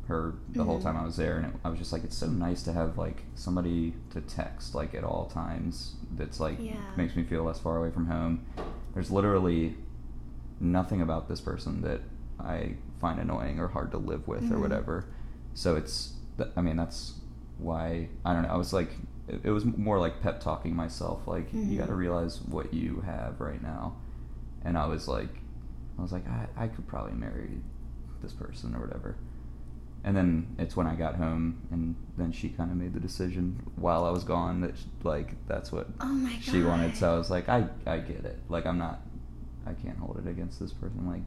[0.08, 0.84] her the whole Mhm.
[0.84, 2.98] time I was there, and it, I was just like, it's so nice to have
[2.98, 5.96] like somebody to text like at all times.
[6.15, 6.76] That's like Yeah.
[6.96, 8.46] makes me feel less far away from home.
[8.93, 9.78] There's literally
[10.60, 12.02] nothing about this person that
[12.39, 14.62] I find annoying or hard to live with or Mhm.
[14.62, 15.06] whatever.
[15.54, 17.20] So it's, th- I mean, that's
[17.60, 18.50] why I don't know.
[18.50, 18.89] I was like,
[19.28, 21.28] it, it was more like pep talking myself.
[21.28, 21.78] Like you Mhm.
[21.78, 23.96] got to realize what you have right now.
[24.63, 25.30] And I was like,
[25.98, 27.60] I was like, I, I could probably marry
[28.22, 29.15] this person or whatever.
[30.08, 33.60] And then it's when I got home, and then she kind of made the decision
[33.76, 36.96] while I was gone that like that's what Oh she wanted.
[36.96, 38.39] So I was like, I I get it.
[38.48, 39.02] Like I'm not,
[39.65, 41.06] I can't hold it against this person.
[41.10, 41.24] Like,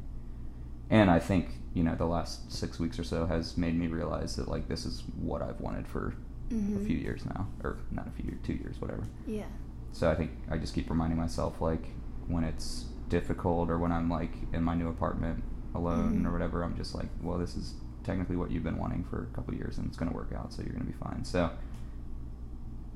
[0.88, 4.36] and I think you know the last six weeks or so has made me realize
[4.36, 6.14] that like this is what I've wanted for
[6.50, 6.80] Mhm.
[6.82, 9.02] a few years now, or not a few years, two years, whatever.
[9.26, 9.44] Yeah.
[9.92, 11.84] So I think I just keep reminding myself like
[12.28, 16.26] when it's difficult or when I'm like in my new apartment alone Mhm.
[16.26, 19.34] or whatever, I'm just like, well, this is technically what you've been wanting for a
[19.34, 21.24] couple years and it's going to work out, so you're going to be fine.
[21.24, 21.50] So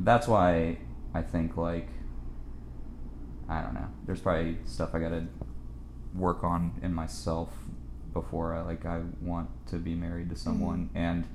[0.00, 0.78] that's why
[1.14, 1.88] I think like
[3.48, 3.88] I don't know.
[4.06, 5.26] There's probably stuff I got to
[6.14, 7.50] work on in myself
[8.12, 11.26] before I like I want to be married to someone and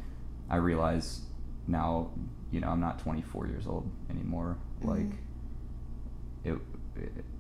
[0.50, 1.22] I realize
[1.68, 2.10] now,
[2.52, 4.58] you know, I'm not 24 years old anymore.
[4.82, 5.14] Like Mhm.
[6.46, 6.58] it,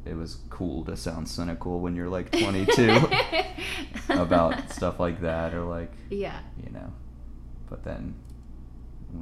[0.06, 3.08] it was cool to sound cynical when you're like 22
[4.10, 6.39] about stuff like that or like Yeah.
[6.63, 6.91] you know
[7.69, 8.15] but then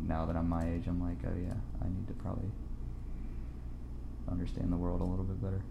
[0.08, 2.50] now that i'm my age i'm like oh yeah i need to probably
[4.30, 5.62] understand the world a little bit better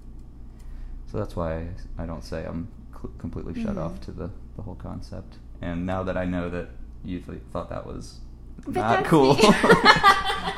[1.11, 1.66] so that's why
[1.98, 3.85] i don't say i'm cl- completely shut Mhm.
[3.85, 6.68] off to the, the whole concept and now that i know that
[7.05, 8.20] you th- thought that was
[8.64, 9.36] But not that's cool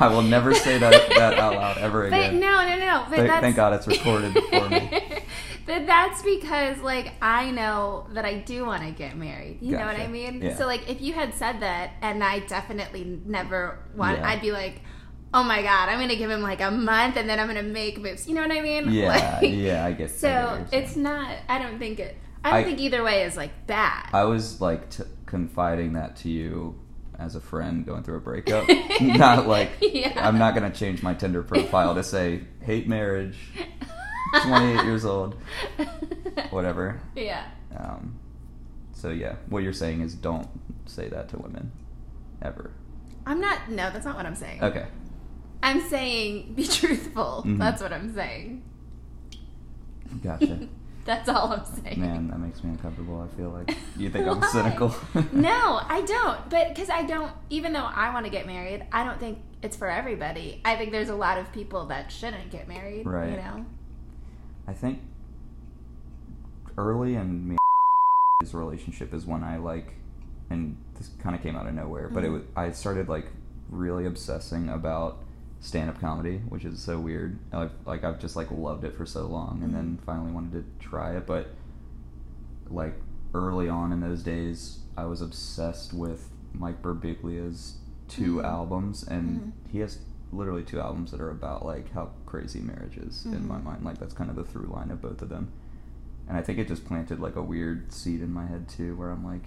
[0.01, 3.05] i will never say that, that out loud ever But again no, no, no.
[3.09, 5.03] But Thank- thank God it's recorded for me.
[5.65, 9.59] but that's because, like, I know that I do want to get married.
[9.61, 10.41] You know what I mean?
[10.41, 10.55] Yeah.
[10.55, 14.29] So, like, if you had said that, and I definitely never want, Yeah.
[14.29, 14.81] I'd be like,
[15.33, 17.99] oh my god, I'm gonna give him like a month, and then I'm gonna make
[17.99, 18.27] moves.
[18.27, 18.91] You know what I mean?
[18.91, 20.17] yeah Like, yeah i guess.
[20.17, 21.35] So it's not.
[21.47, 22.15] I don't think it.
[22.43, 24.09] I don't I- think either way is like bad.
[24.13, 26.79] I was like t- confiding that to you
[27.19, 28.67] as a friend going through a breakup.
[29.01, 30.13] not like Yeah.
[30.27, 33.37] I'm not gonna change my Tinder profile to say hate marriage,
[34.43, 35.35] 28 years old,
[36.49, 37.01] whatever.
[37.15, 37.45] Yeah.
[37.77, 38.19] Um,
[38.93, 40.47] so yeah, what you're saying is don't
[40.85, 41.71] say that to women,
[42.41, 42.71] ever.
[43.25, 43.69] I'm not.
[43.69, 44.63] No, that's not what I'm saying.
[44.63, 44.87] Okay.
[45.61, 47.43] I'm saying be truthful.
[47.45, 47.57] Mhm.
[47.59, 48.63] That's what I'm saying.
[50.23, 50.67] Gotcha.
[51.09, 51.99] That's all I'm saying.
[51.99, 53.19] Man, that makes me uncomfortable.
[53.19, 54.93] I feel like you think I'm cynical.
[55.31, 56.47] no, I don't.
[56.51, 59.75] But because I don't, even though I want to get married, I don't think it's
[59.75, 60.61] for everybody.
[60.63, 63.07] I think there's a lot of people that shouldn't get married.
[63.07, 63.31] Right.
[63.31, 63.65] You know.
[64.67, 64.99] I think
[66.77, 67.57] early in me
[68.43, 69.95] his relationship is when I like,
[70.51, 72.33] and this kind of came out of nowhere, but it Mhm.
[72.33, 73.31] was I started like
[73.71, 75.23] really obsessing about
[75.61, 77.37] stand-up comedy, which is so weird.
[77.51, 80.85] I've, like I've just like loved it for so long, and then finally wanted to
[80.87, 81.25] try it.
[81.27, 81.49] But
[82.69, 82.93] like
[83.33, 88.43] early on in those days, I was obsessed with Mike Birbiglia's 2 Mhm.
[88.43, 89.51] albums, and Mhm.
[89.69, 89.99] he has
[90.31, 93.63] literally two albums that are about like how crazy marriage is in my Mhm.
[93.63, 93.83] mind.
[93.85, 95.49] Like that's kind of the through line of both of them.
[96.27, 99.09] And I think it just planted like a weird seed in my head too, where
[99.11, 99.43] I'm like,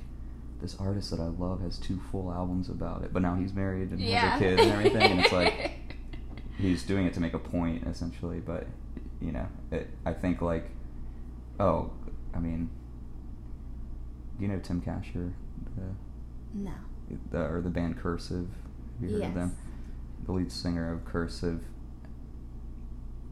[0.61, 3.91] this artist that I love has two full albums about it, but now he's married
[3.91, 4.31] and Yeah.
[4.31, 5.73] has a kid and everything, and it's like
[6.59, 8.41] he's doing it to make a point essentially.
[8.41, 8.67] But
[9.21, 10.71] you know, it, I think like,
[11.61, 11.91] oh,
[12.35, 12.71] I mean,
[14.39, 15.33] do you know Tim Kasher,
[15.77, 15.83] the,
[16.55, 16.73] no.
[17.31, 18.49] the or the band Cursive?
[19.01, 19.57] Have you heard of them?
[19.57, 20.27] Yes.
[20.27, 21.63] the lead singer of Cursive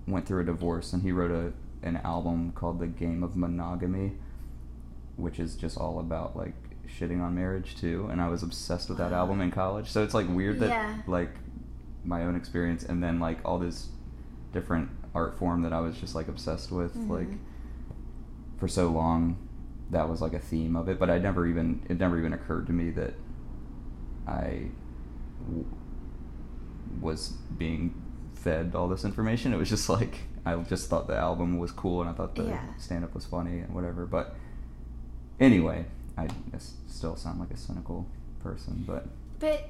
[0.06, 1.52] went through a divorce and he wrote a
[1.86, 4.12] an album called The Game of Monogamy
[5.16, 6.54] which is just all about like
[6.88, 10.14] shitting on marriage too and I was obsessed with that album in college so it's
[10.14, 10.96] like weird that Yeah.
[11.06, 11.30] like
[12.04, 13.88] my own experience and then like all this
[14.52, 17.38] different art form that I was just like obsessed with like Mhm.
[18.58, 19.36] for so long
[19.90, 22.66] that was like a theme of it but I never even it never even occurred
[22.68, 23.14] to me that
[24.26, 24.68] I
[25.46, 25.66] w-
[27.00, 27.94] was being
[28.34, 32.00] fed all this information it was just like I just thought the album was cool
[32.00, 32.60] and I thought the Yeah.
[32.78, 34.36] stand up was funny and whatever but
[35.38, 35.84] anyway
[36.16, 36.28] I
[36.86, 38.06] still sound like a cynical
[38.42, 39.06] person but
[39.38, 39.68] But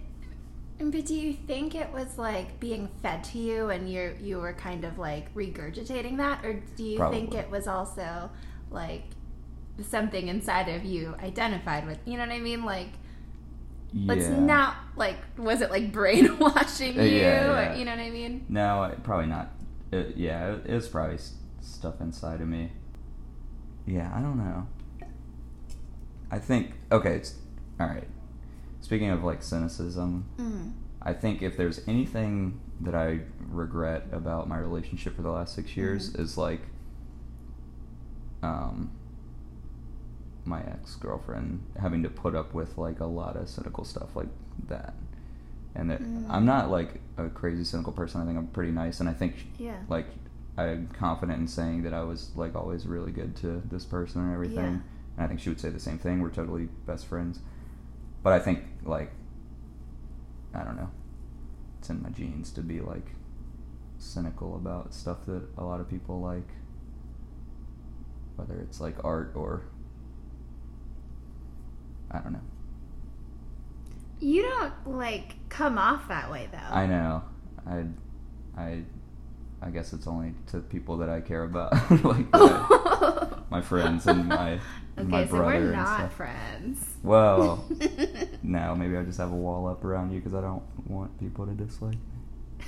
[0.88, 4.55] but do you think it was like being fed to you and you you were
[4.55, 8.31] kind of like regurgitating that or do you think it was also
[8.71, 9.03] like
[9.83, 12.88] something inside of you identified with you know what I mean like
[13.93, 14.38] it's yeah.
[14.38, 17.73] not like was it like brainwashing you Uh, yeah, yeah.
[17.73, 19.51] or you know what I mean No, probably not.
[19.93, 21.19] It, yeah, it, was probably
[21.61, 22.71] stuff inside of me.
[23.87, 24.69] Yeah, I don't know.
[26.31, 27.16] I think okay.
[27.16, 27.35] It's,
[27.81, 28.07] all right.
[28.90, 30.72] Speaking of like cynicism, mm.
[31.00, 35.76] I think if there's anything that I regret about my relationship for the last six
[35.76, 36.18] years Mhm.
[36.18, 36.62] is like,
[38.42, 38.90] um,
[40.44, 44.26] my ex girlfriend having to put up with like a lot of cynical stuff like
[44.66, 44.94] that,
[45.76, 46.26] and that Mm.
[46.29, 48.20] I'm not like a crazy cynical person.
[48.20, 50.07] I think I'm pretty nice, and I think yeah like
[50.59, 54.33] I'm confident in saying that I was like always really good to this person and
[54.35, 54.57] everything.
[54.57, 54.81] Yeah.
[55.16, 56.20] And I think she would say the same thing.
[56.20, 57.38] We're totally best friends.
[58.24, 59.12] But I think like
[60.55, 60.90] I don't know.
[61.79, 63.12] It's in my genes to be like
[63.99, 66.49] cynical about stuff that a lot of people like.
[68.37, 69.64] Whether it's like art or
[72.11, 72.40] I don't know.
[74.19, 77.23] you don't like come off that way though I know.
[77.66, 77.85] I
[78.57, 78.83] I
[79.62, 81.73] I guess it's only to people that I care about.
[82.05, 84.52] like that my friends and my
[84.98, 87.64] okay my so brother we're not friends Well,
[88.42, 91.46] no, maybe I just have a wall up around you because I don't want people
[91.46, 92.64] to dislike me.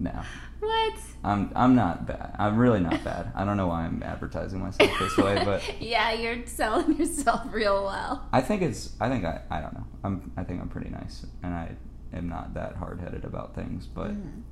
[0.00, 0.22] No,
[0.60, 2.34] what I'm I'm not bad.
[2.38, 3.30] I'm really not bad.
[3.36, 7.84] I don't know why I'm advertising myself this way, but yeah, you're selling yourself real
[7.84, 8.28] well.
[8.32, 8.92] I think it's.
[9.00, 9.40] I think I.
[9.50, 9.86] I don't know.
[10.02, 10.32] I'm.
[10.36, 11.76] I think I'm pretty nice, and I
[12.12, 13.86] am not that hard headed about things.
[13.86, 14.42] But Mhm.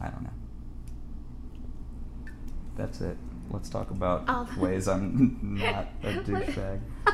[0.00, 0.30] I don't know.
[2.76, 3.16] That's it.
[3.50, 6.80] Let's talk about ways I'm not a douchebag.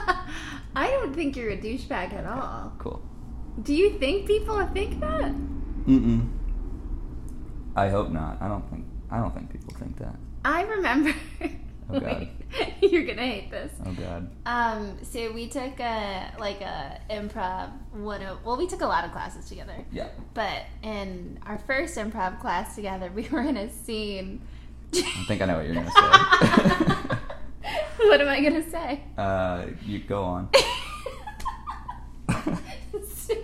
[0.75, 2.73] I don't think you're a douchebag at all.
[2.79, 3.03] Cool.
[3.63, 5.33] Do you think people think that?
[5.87, 6.31] Mm-mm.
[7.77, 8.41] I hope not.
[8.41, 8.87] I don't think.
[9.11, 10.17] I don't think people think that.
[10.45, 11.15] I remember.
[11.91, 12.29] Oh, God.
[12.81, 13.71] Wait, you're gonna hate this.
[13.85, 14.31] Oh God.
[14.47, 19.05] Um, so we took a like a improv one of well, we took a lot
[19.05, 19.85] of classes together.
[19.93, 20.09] Yeah.
[20.33, 24.41] But in our first improv class together, we were in a scene.
[24.95, 25.91] I think I know what you're gonna
[27.09, 27.17] say.
[28.07, 29.01] what am I gonna say?
[29.17, 30.49] uh, you go on.
[33.15, 33.35] So,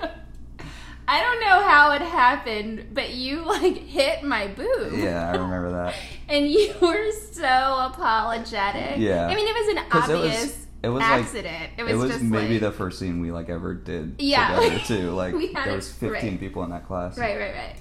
[1.07, 4.93] I don't know how it happened, but you like hit my boob.
[4.95, 5.95] yeah, I remember that.
[6.29, 8.99] And you were so apologetic.
[8.99, 9.27] Yeah.
[9.27, 11.71] I mean, it was an 'Cause it was- obvious it was like- accident.
[11.79, 14.59] it was, It was just maybe like, the first scene we like ever did Yeah.
[14.61, 15.11] together too.
[15.13, 16.41] Like We had there was 15 right.
[16.41, 17.77] people in that class, right, right, right.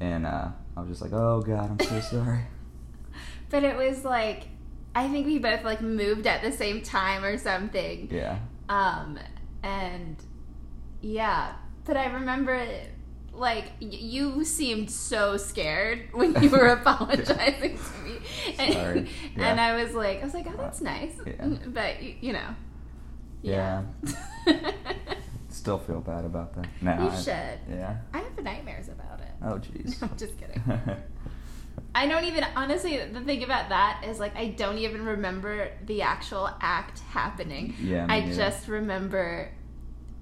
[0.00, 2.40] and uh, I was just like, "Oh God, I'm so sorry."
[3.54, 4.48] But it was like,
[4.96, 8.08] I think we both like moved at the same time or something.
[8.10, 8.38] Yeah.
[8.68, 9.16] Um,
[9.62, 10.16] and
[11.00, 11.52] yeah,
[11.84, 12.66] but I remember
[13.32, 18.18] like y- you seemed so scared when you were apologizing to me,
[18.58, 19.08] and, Sorry.
[19.36, 21.46] and I was like, I was like, oh, that's nice, Yeah.
[21.68, 22.56] but you know,
[23.42, 23.82] Yeah.
[25.48, 26.66] Still feel bad about that.
[26.82, 27.58] No, You I- should.
[27.70, 27.98] Yeah.
[28.12, 29.30] I have nightmares about it.
[29.44, 30.02] Oh, jeez.
[30.02, 30.60] I'm just kidding.
[31.94, 32.98] I don't even honestly.
[32.98, 37.74] The thing about that is like I don't even remember the actual act happening.
[37.80, 38.34] Yeah, I neither.
[38.34, 39.52] just remember,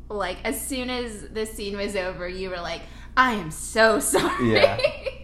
[0.08, 2.82] like as soon as the scene was over, you were like,
[3.16, 4.78] "I am so sorry." yeah.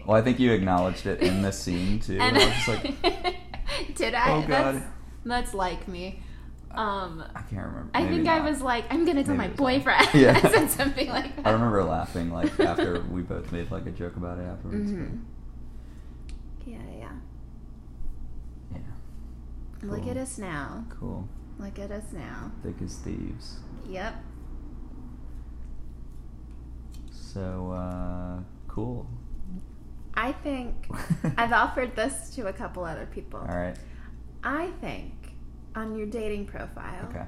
[0.05, 2.17] Well, I think you acknowledged it in the scene too.
[2.19, 3.35] and I was just like,
[3.95, 4.31] did I?
[4.31, 4.75] Oh, God.
[4.75, 4.85] That's,
[5.25, 6.23] that's like me.
[6.71, 7.89] Um, I can't remember.
[7.93, 10.07] I Maybe think I was like, I'm gonna tell Maybe my boyfriend.
[10.15, 10.39] Yeah.
[10.43, 11.45] I said something like that.
[11.47, 14.91] I remember laughing like after we both made like a joke about it afterwards.
[14.91, 15.19] Mhm.
[16.65, 17.09] Yeah, yeah.
[18.71, 18.81] but,
[19.83, 19.91] Yeah.
[19.91, 20.85] Look at us now.
[20.89, 21.27] Cool.
[21.57, 22.51] Look at us now.
[22.63, 23.57] Thick as thieves.
[23.87, 24.13] Yep.
[27.11, 29.07] So uh cool.
[30.13, 30.87] I think
[31.37, 33.39] I've offered this to a couple other people.
[33.39, 33.75] All right.
[34.43, 35.13] I think
[35.75, 37.25] on your dating profile, Okay.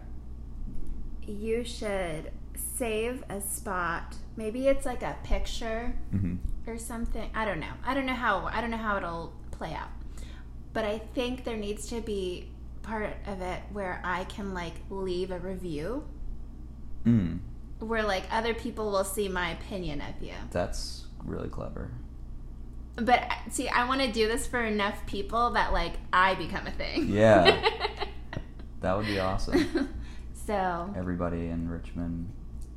[1.27, 4.15] you should save a spot.
[4.35, 6.35] Maybe it's like a picture hmm
[6.67, 7.29] or something.
[7.33, 7.73] I don't know.
[7.85, 9.89] I don't know how I don't know how it'll play out.
[10.73, 12.49] But I think there needs to be
[12.81, 16.03] part of it where I can like leave a review
[17.05, 17.39] Mm.
[17.79, 20.33] where like other people will see my opinion of you.
[20.51, 21.91] That's really clever.
[22.95, 26.71] But see, I want to do this for enough people that like I become a
[26.71, 27.07] thing.
[27.09, 27.59] Yeah.
[28.81, 29.89] That would be awesome.
[30.47, 32.31] so Everybody in Richmond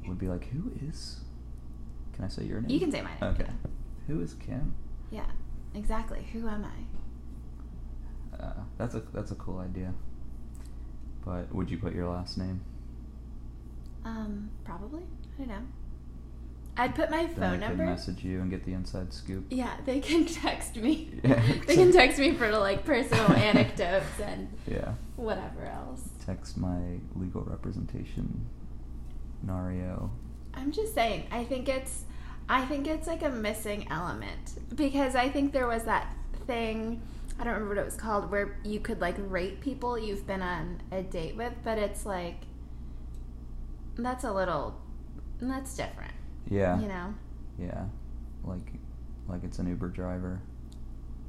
[0.07, 1.20] would be like, "Who is?"
[2.14, 2.70] Can I say your name?
[2.70, 3.35] you can say my name.
[3.40, 3.50] Okay.
[4.07, 4.74] Who is Kim?
[5.11, 5.24] Yeah,
[5.74, 6.26] exactly.
[6.35, 6.68] Who am I?
[8.40, 9.92] Uh, that's a that's a cool idea.
[11.24, 12.60] But would you put your last name?
[14.04, 15.02] Um, probably.
[15.36, 15.62] I don't know.
[16.76, 17.86] I'd put my Then phone could number.
[17.86, 19.44] message you and get the inside scoop.
[19.48, 21.10] Yeah, they can text me.
[21.24, 21.40] Yeah.
[21.66, 24.94] they can text me for like personal anecdotes and Yeah.
[25.16, 26.08] whatever else.
[26.26, 28.44] Text my legal representation,
[29.46, 30.10] Nario.
[30.52, 31.26] I'm just saying.
[31.30, 32.04] I think it's,
[32.48, 36.14] I think it's like a missing element because I think there was that
[36.46, 37.00] thing.
[37.38, 40.42] I don't remember what it was called where you could like rate people you've been
[40.42, 42.36] on a date with, but it's like
[43.96, 44.80] that's a little,
[45.40, 46.12] that's different.
[46.48, 46.80] Yeah.
[46.80, 47.14] You know.
[47.58, 47.84] Yeah.
[48.44, 48.72] Like,
[49.28, 50.40] like it's an Uber driver.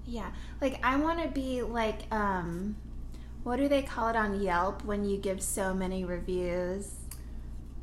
[0.06, 0.30] Yeah.
[0.62, 2.76] Like I want to be like um
[3.44, 6.92] what do they call it on Yelp when you give so many reviews?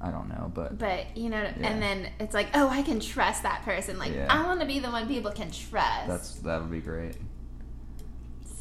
[0.01, 1.69] I don't know, but But, you know, Yeah.
[1.69, 4.27] and then it's like, "Oh, I can trust that person." Like Yeah.
[4.29, 6.09] I want to be the one people can trust.
[6.09, 7.17] that's that would be great.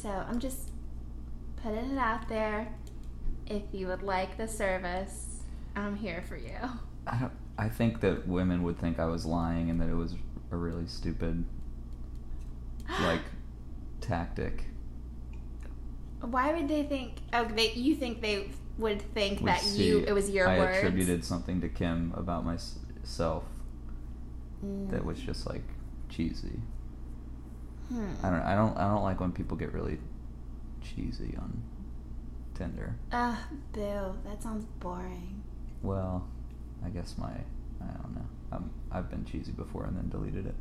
[0.02, 0.70] So, I'm just
[1.62, 2.74] putting it out there.
[3.46, 5.42] If you would like the service,
[5.76, 6.56] I'm here for you.
[7.06, 7.32] I don't.
[7.58, 10.14] I think that women would think I was lying and that it was
[10.50, 11.44] a really stupid,
[13.02, 13.20] like,
[14.00, 14.64] tactic.
[16.20, 19.98] Why would they think Oh, they you think they would think Would that see you
[20.06, 20.78] it was your I words?
[20.78, 23.44] attributed something to Kim about myself
[24.64, 24.90] Mm.
[24.90, 25.64] that was just like
[26.08, 26.60] cheesy.
[27.92, 28.26] Hmm.
[28.26, 28.42] I don't.
[28.42, 28.76] I don't.
[28.78, 29.98] I don't like when people get really
[30.80, 31.62] cheesy on
[32.54, 32.96] Tinder.
[33.12, 33.38] Ugh,
[33.72, 34.14] boo.
[34.24, 35.42] That sounds boring.
[35.82, 36.26] Well,
[36.84, 37.28] I guess my.
[37.28, 38.26] I don't know.
[38.50, 40.54] I'm, I've been cheesy before and then deleted it.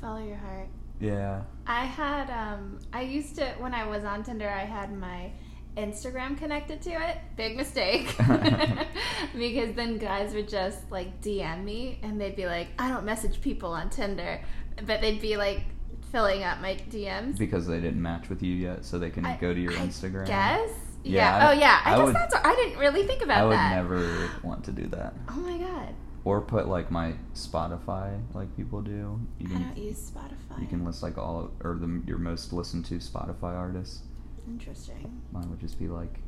[0.00, 0.68] Follow your heart.
[1.00, 1.42] Yeah.
[1.66, 5.30] I had um I used to when I was on Tinder I had my
[5.76, 7.18] Instagram connected to it.
[7.36, 8.14] Big mistake.
[9.36, 13.40] because then guys would just like DM me and they'd be like, I don't message
[13.40, 14.40] people on Tinder,
[14.86, 15.62] but they'd be like
[16.12, 17.38] filling up my DMs.
[17.38, 19.76] Because they didn't match with you yet, so they can I- go to your I
[19.76, 20.26] Instagram.
[20.26, 20.70] Guess?
[21.04, 21.36] Yeah, Yeah.
[21.36, 21.80] I- oh yeah.
[21.84, 23.42] I, I guess would- that's I didn't really think about that.
[23.42, 23.76] I would that.
[23.76, 25.14] never want to do that.
[25.28, 25.94] Oh my god.
[26.24, 29.18] Or put like my Spotify, like people do.
[29.38, 30.60] You I can don't use Spotify.
[30.60, 34.02] you can list like all or the your most listened to Spotify artists.
[34.46, 35.22] Interesting.
[35.32, 36.18] Mine would just be like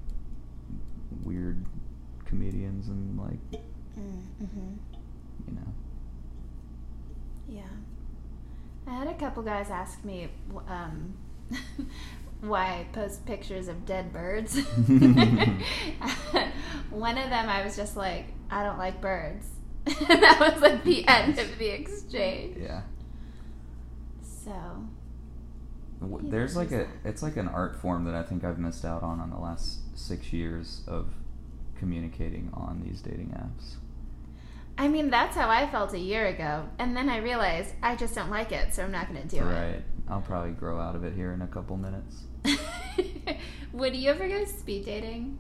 [1.25, 1.65] weird
[2.25, 3.63] comedians and like
[3.99, 4.75] Mm-hmm.
[5.49, 5.73] you know.
[7.49, 7.63] Yeah.
[8.91, 10.29] I had a couple guys ask me
[10.67, 11.15] um,
[12.41, 14.59] why I post pictures of dead birds.
[16.91, 19.47] One of them, I was just like, I don't like birds.
[19.87, 22.57] and that was like the end of the exchange.
[22.61, 22.83] Yeah.
[24.45, 24.89] So,
[26.23, 29.21] There's like a it's like an art form that I think I've missed out on
[29.21, 31.11] on the last six years of
[31.79, 33.77] communicating on these dating apps.
[34.81, 36.67] I mean, that's how I felt a year ago.
[36.79, 39.43] And then I realized I just don't like it, so I'm not going to do
[39.43, 39.53] it.
[39.53, 39.83] right.
[40.09, 42.23] I'll probably grow out of it here in a couple minutes.
[43.75, 45.39] Would you ever go speed dating?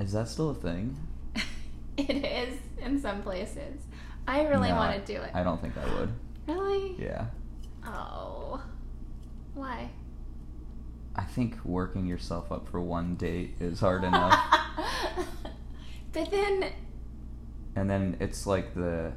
[0.00, 0.96] Is that still a thing?
[1.98, 3.82] It is in some places.
[4.26, 5.30] I really No, want to do it.
[5.34, 6.12] I don't think I would.
[6.46, 6.94] Really?
[6.98, 7.26] Yeah.
[7.84, 8.62] Oh.
[9.54, 9.90] Why?
[11.16, 14.40] I think working yourself up for one date is hard enough.
[16.12, 16.70] but then,
[17.78, 19.12] and then it's like the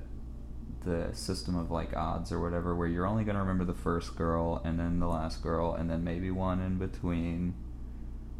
[0.85, 4.15] the system of like odds or whatever where you're only going to remember the first
[4.15, 7.53] girl and then the last girl and then maybe one in between.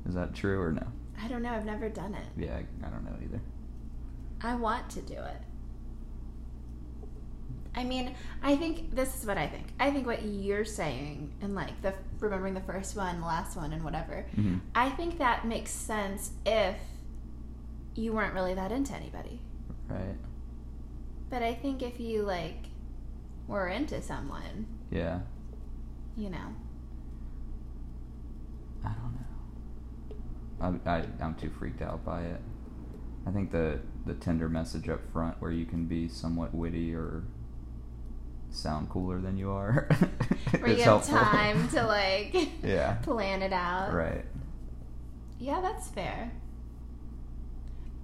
[0.07, 0.87] Is that true or no?
[1.23, 1.51] I don't know.
[1.51, 2.25] I've never done it.
[2.35, 3.39] Yeah, I, I don't know either.
[4.41, 5.41] I want to do it.
[7.75, 9.67] I mean, I think this is what I think.
[9.79, 13.71] I think what you're saying and like the remembering the first one, the last one,
[13.71, 14.25] and whatever.
[14.35, 16.75] hmm I think that makes sense if
[17.95, 19.39] you weren't really that into anybody.
[19.91, 20.15] Right.
[21.29, 22.65] But I think if you like
[23.47, 25.19] were into someone, Yeah.
[26.17, 26.55] you know,
[28.83, 30.79] I don't know.
[30.89, 32.41] I, I I'm too freaked out by it.
[33.25, 37.23] I think the the Tinder message up front where you can be somewhat witty or
[38.49, 39.87] sound cooler than you are
[40.59, 42.93] where you have time to like yeah.
[43.03, 43.93] plan it out.
[43.93, 44.25] Right.
[45.39, 46.31] Yeah, that's fair.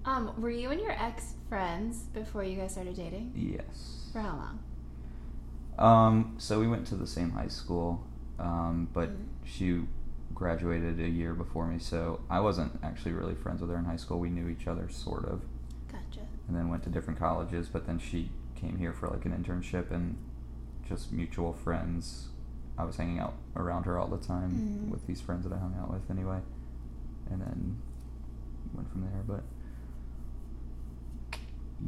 [0.06, 3.32] Um, were you and your ex friends before you guys started dating?
[3.36, 4.10] Yes.
[4.12, 4.60] For how long?
[5.78, 8.04] Um, so we went to the same high school,
[8.40, 9.26] um, but Mhm.
[9.46, 9.88] she
[10.34, 13.96] graduated a year before me, so I wasn't actually really friends with her in high
[13.96, 14.20] school.
[14.20, 15.42] We knew each other sort of,
[15.92, 16.22] Gotcha.
[16.48, 17.70] and then went to different colleges.
[17.70, 20.18] But then she came here for like an internship and
[20.88, 22.30] just mutual friends.
[22.78, 24.90] I was hanging out around her all the time Mhm.
[24.92, 26.42] with these friends that I hung out with anyway,
[27.30, 27.78] and then
[28.74, 29.24] went from there.
[29.28, 29.44] But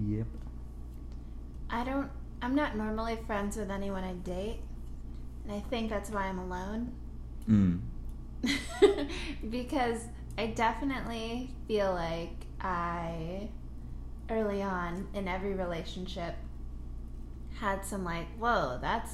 [0.08, 0.28] yep.
[1.70, 2.10] I don't.
[2.42, 4.60] I'm not normally friends with anyone I date,
[5.44, 6.94] and I think that's why I'm alone.
[7.50, 7.80] Mm.
[9.50, 10.06] because
[10.38, 12.32] I definitely feel like
[12.62, 13.50] I,
[14.30, 16.36] early on in every relationship,
[17.60, 19.12] had some like, whoa, that's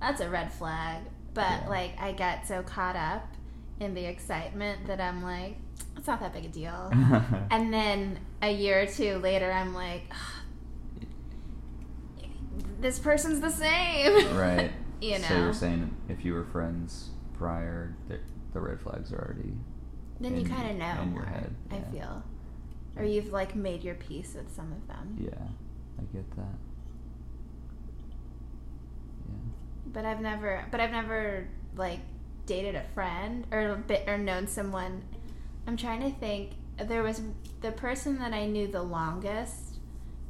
[0.00, 1.02] that's a red flag.
[1.32, 1.68] But Yeah.
[1.68, 3.26] like, I get so caught up
[3.80, 5.56] in the excitement that I'm like,
[5.96, 6.90] it's not that big a deal.
[7.50, 10.02] and then a year or two later, I'm like,
[12.80, 14.36] this person's the same.
[14.36, 14.70] Right.
[15.00, 15.28] you know.
[15.28, 18.18] So you're saying if you were friends prior, the,
[18.52, 19.54] the red flags are already.
[20.20, 21.90] then you kind of know in your head, I yeah.
[21.90, 22.22] feel.
[22.96, 25.16] Or you've like made your peace with some of them.
[25.18, 25.48] Yeah,
[25.98, 26.58] I get that.
[29.28, 29.34] Yeah.
[29.92, 32.00] But I've never, but I've never like
[32.46, 35.02] dated a friend or bit or known someone.
[35.66, 36.52] I'm trying to think.
[36.76, 37.22] There was
[37.60, 39.76] the person that I knew the longest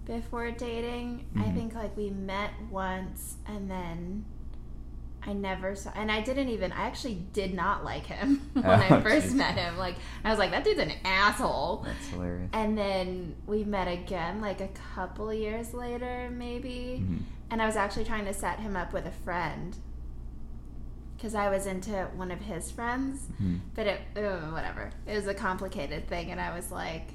[0.05, 1.24] before dating.
[1.37, 1.55] I Mhm.
[1.55, 4.24] think like we met once and then
[5.26, 6.70] I never saw, and I didn't even.
[6.72, 9.35] I actually did not like him when I Oh, first jeez.
[9.35, 9.78] met him.
[9.78, 11.82] Like I was like, that dude's an asshole.
[11.87, 12.51] That's hilarious.
[12.53, 17.03] And then we met again like a couple years later, maybe.
[17.03, 17.20] Mhm.
[17.51, 19.74] And I was actually trying to set him up with a friend
[21.17, 23.27] because I was into one of his friends.
[23.43, 23.61] Mhm.
[23.75, 24.01] But it,
[24.53, 24.91] whatever.
[25.07, 26.31] It was a complicated thing.
[26.31, 27.09] And I was like,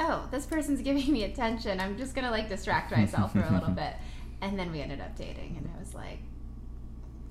[0.00, 1.80] oh, this person's giving me attention.
[1.80, 3.94] I'm just going to like distract myself for a little bit.
[4.40, 5.56] And then we ended up dating.
[5.58, 6.18] And I was like,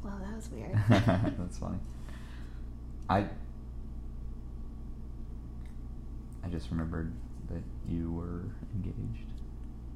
[0.03, 0.78] well, that was weird.
[0.89, 1.78] That's funny.
[3.09, 3.26] I
[6.43, 7.13] I just remembered
[7.49, 8.41] that you were
[8.76, 9.28] engaged.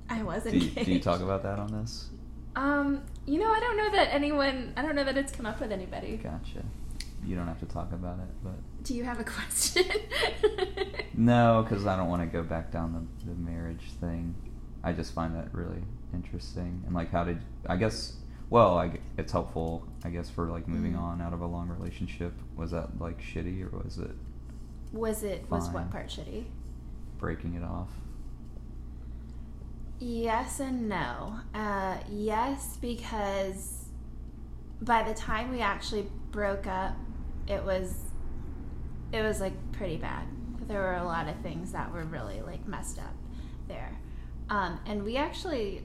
[0.09, 0.85] I was Do you, engaged.
[0.85, 2.09] do you talk about that on this?
[2.55, 5.59] Um, you know, I don't know that anyone, I don't know that it's come up
[5.59, 6.17] with anybody.
[6.17, 6.63] Gotcha.
[7.25, 8.53] You don't have to talk about it, but
[8.83, 9.83] Do you have a question?
[11.13, 12.93] no, because I don't want to go back down
[13.25, 14.33] the, the marriage thing.
[14.83, 16.81] I just find that really interesting.
[16.85, 18.13] And like, how did I guess?
[18.49, 21.01] Well, I, it's helpful, I guess, for like moving Mhm.
[21.01, 22.31] on out of a long relationship.
[22.55, 24.11] Was that like shitty, or was it
[24.93, 26.45] Was it, was what part shitty?
[27.17, 27.89] breaking it off?
[29.99, 31.39] Yes and no.
[31.53, 33.85] Uh, yes, because
[34.81, 36.95] by the time we actually broke up,
[37.47, 37.95] it was
[39.11, 40.27] it was like pretty bad.
[40.67, 43.13] There were a lot of things that were really like messed up
[43.67, 43.97] there,
[44.49, 45.83] um, and we actually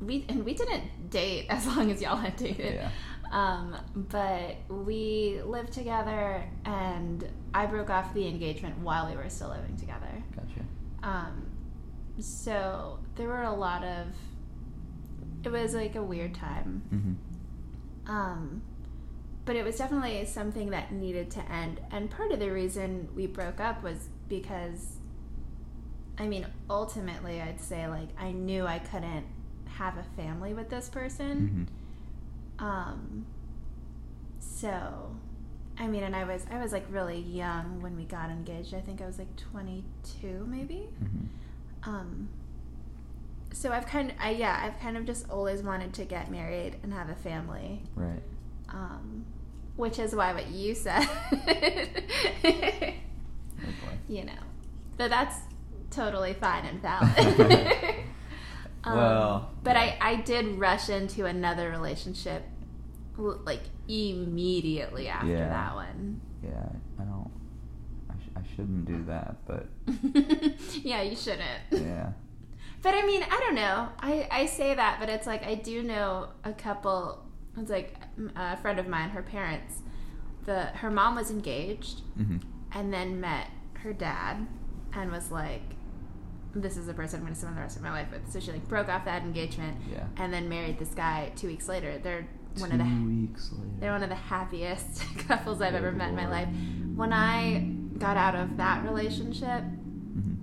[0.00, 2.74] we and we didn't date as long as y'all had dated.
[2.74, 2.90] Yeah.
[3.30, 9.48] Um, but we lived together, and I broke off the engagement while we were still
[9.48, 10.22] living together.
[10.34, 10.60] Gotcha.
[11.02, 11.46] Um,
[12.20, 14.06] so there were a lot of.
[15.44, 16.82] It was like a weird time.
[16.92, 18.10] Mm-hmm.
[18.10, 18.62] Um,
[19.44, 21.80] but it was definitely something that needed to end.
[21.90, 24.96] And part of the reason we broke up was because,
[26.18, 29.26] I mean, ultimately, I'd say like I knew I couldn't
[29.66, 31.68] have a family with this person.
[32.58, 32.64] Mm-hmm.
[32.64, 33.26] Um,
[34.40, 35.14] so,
[35.78, 38.74] I mean, and I was I was like really young when we got engaged.
[38.74, 39.84] I think I was like twenty
[40.20, 40.88] two, maybe.
[41.02, 41.26] Mm-hmm.
[41.86, 42.28] Um,
[43.52, 46.76] so I've kind of, I, yeah, I've kind of just always wanted to get married
[46.82, 47.82] and have a family.
[47.94, 48.22] Right.
[48.68, 49.24] Um,
[49.76, 52.96] which is why what you said, Okay.
[54.08, 54.32] you know,
[54.96, 55.36] but that's
[55.90, 57.78] totally fine and valid.
[58.84, 59.96] Um, Well, but yeah.
[60.00, 62.44] I, I did rush into another relationship
[63.18, 65.48] like immediately after Yeah.
[65.48, 66.20] that one.
[66.40, 66.68] Yeah,
[67.00, 67.30] I don't.
[68.46, 69.66] I, sh- I shouldn't do that, but
[70.84, 71.42] yeah, you shouldn't.
[71.72, 72.12] yeah.
[72.82, 73.88] But I mean, I don't know.
[73.98, 77.24] I, I say that, but it's like I do know a couple.
[77.56, 77.96] It's like
[78.36, 79.80] a friend of mine, her parents.
[80.44, 82.36] The her mom was engaged hmm
[82.72, 83.48] and then met
[83.82, 84.46] her dad
[84.92, 85.62] and was like,
[86.54, 88.38] "This is the person I'm going to spend the rest of my life with." So
[88.38, 90.04] she like broke off that engagement Yeah.
[90.18, 91.98] and then married this guy two weeks later.
[91.98, 92.28] They're
[92.60, 93.70] one of the weeks later.
[93.80, 96.48] they're one of the happiest couples I've ever met in my life.
[96.94, 97.60] When I
[97.98, 100.36] got out of that relationship, Mhm.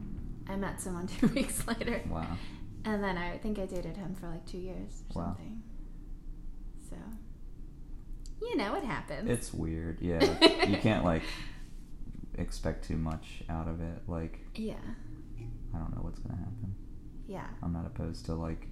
[0.47, 2.01] I met someone two weeks later.
[2.09, 2.37] Wow.
[2.85, 5.27] And then I think I dated him for like two years or Wow.
[5.29, 5.63] something.
[6.89, 6.95] So,
[8.41, 9.29] you know, it happens.
[9.29, 10.01] It's weird.
[10.01, 10.19] Yeah.
[10.67, 11.23] you can't like
[12.35, 14.01] expect too much out of it.
[14.07, 14.73] Like yeah,
[15.73, 16.75] I don't know what's gonna happen.
[17.27, 17.47] yeah.
[17.61, 18.67] I'm not opposed to like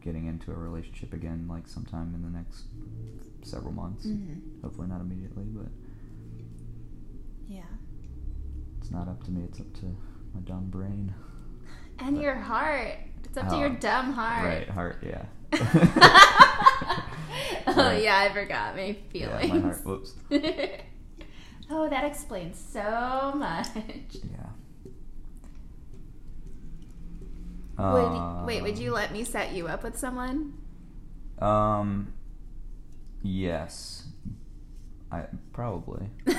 [0.00, 2.64] getting into a relationship again, like sometime in the next
[3.42, 4.04] several months.
[4.04, 5.66] hmm Hopefully not immediately, but
[7.48, 7.62] Yeah.
[8.80, 9.42] it's not up to me.
[9.44, 9.86] It's up to
[10.34, 11.14] my dumb brain.
[12.02, 12.96] And But- your heart.
[13.24, 14.44] It's up to Oh, your dumb heart.
[14.46, 15.04] Right, heart.
[15.06, 15.26] Yeah.
[17.66, 18.02] oh, Right.
[18.02, 19.52] yeah, I forgot my yeah, feelings.
[19.52, 19.84] my heart.
[19.84, 20.14] Whoops.
[21.70, 23.66] oh, that explains so much.
[23.76, 24.49] Yeah.
[27.80, 30.54] Would, wait, would you let me set you up with someone?
[31.38, 32.12] Um.
[33.22, 34.06] Yes.
[35.12, 36.06] I probably.
[36.26, 36.34] Do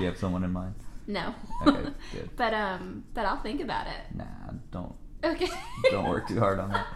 [0.00, 0.74] you have someone in mind?
[1.06, 1.34] no.
[1.66, 2.30] Okay, good.
[2.36, 4.14] But um, but I'll think about it.
[4.14, 4.24] Nah,
[4.72, 4.94] don't
[5.24, 5.48] Okay.
[5.90, 6.86] don't work too hard on that.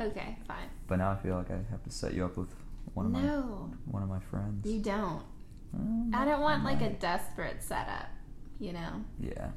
[0.00, 0.68] okay, fine.
[0.86, 2.48] But now I feel like I have to set you up with
[2.94, 4.64] one of my No, one of my friends.
[4.70, 5.22] you don't.
[5.74, 8.06] Um, I don't want I like a desperate setup.
[8.60, 9.04] You know.
[9.18, 9.48] Yeah.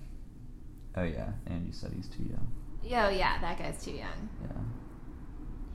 [0.96, 2.48] Oh yeah, and you said he's too young.
[2.86, 4.30] Oh yeah, that guy's too young.
[4.44, 4.62] Yeah.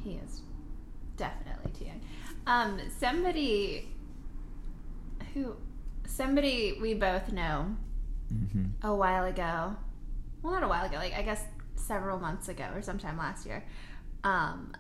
[0.03, 0.43] He is
[1.17, 2.01] definitely too young.
[2.47, 3.89] Um, somebody
[5.35, 5.57] who,
[6.07, 7.77] somebody we both know
[8.33, 8.87] Mm-hmm.
[8.87, 9.75] a while ago.
[10.43, 10.97] Well, not a while ago.
[10.97, 11.43] Like I guess
[11.77, 13.65] several months ago or sometime last year.
[14.23, 14.73] Um,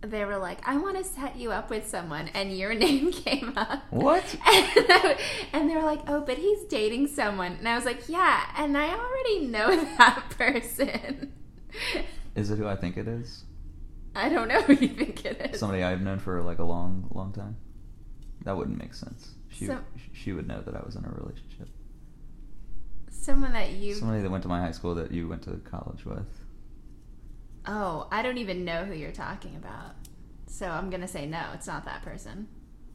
[0.00, 3.52] they were like, "I want to set you up with someone," and your name came
[3.56, 3.82] up.
[3.90, 4.24] What?
[4.46, 5.18] And, I-
[5.52, 8.76] and they were like, "Oh, but he's dating someone," and I was like, "Yeah," and
[8.78, 9.68] I already know
[9.98, 11.32] that person.
[12.34, 13.44] Is it who I think it is?
[14.14, 15.60] I don't know who you think it is.
[15.60, 17.56] Somebody I've known for like a long, long time.
[18.44, 19.34] That wouldn't make sense.
[19.48, 19.80] She So-
[20.12, 21.68] she would know that I was in a relationship.
[23.10, 23.94] Someone that you.
[23.94, 26.26] Somebody that went to my high school that you went to college with.
[27.70, 29.94] Oh, I don't even know who you're talking about.
[30.46, 31.42] So I'm gonna say no.
[31.52, 32.48] It's not that person.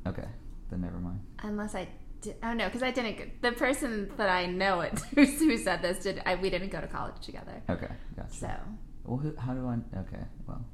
[0.08, 0.28] Okay,
[0.72, 1.20] then never mind.
[1.44, 1.88] Unless I
[2.22, 2.38] did.
[2.42, 3.42] Oh no, because I didn't.
[3.44, 6.24] The person that I know it who, who said this did.
[6.26, 7.62] I, we didn't go to college together.
[7.70, 8.34] Okay, gotcha.
[8.34, 8.50] So,
[9.04, 9.78] Well, who, how do I?
[10.00, 10.66] Okay, well,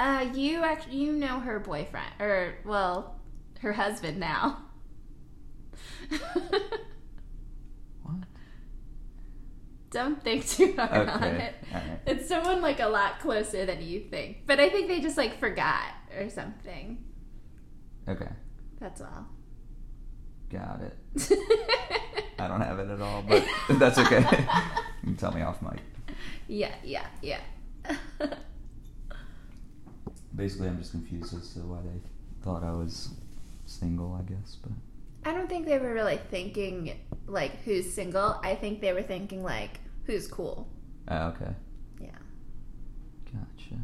[0.00, 3.20] uh, you actually you know her boyfriend or well,
[3.60, 4.64] her husband now.
[8.02, 8.16] what?
[9.96, 11.54] Don't think too hard on it.
[11.72, 12.00] alright.
[12.04, 14.42] It's someone like a lot closer than you think.
[14.46, 17.02] But I think they just like forgot or something.
[18.06, 18.28] Okay,
[18.78, 19.26] That's all.
[20.52, 20.98] got it.
[22.38, 23.42] I don't have it at all, but
[23.78, 24.18] that's okay.
[24.20, 25.80] you can tell me off mic.
[26.46, 27.40] Yeah, yeah, yeah.
[30.36, 31.98] Basically, I'm just confused as to why they
[32.44, 33.14] thought I was
[33.64, 34.12] single.
[34.14, 34.72] I guess, but
[35.24, 38.38] I don't think they were really thinking like who's single.
[38.44, 40.68] I think they were thinking like who's cool.
[41.08, 41.52] uh, okay,
[42.00, 42.10] Yeah.
[43.26, 43.80] gotcha.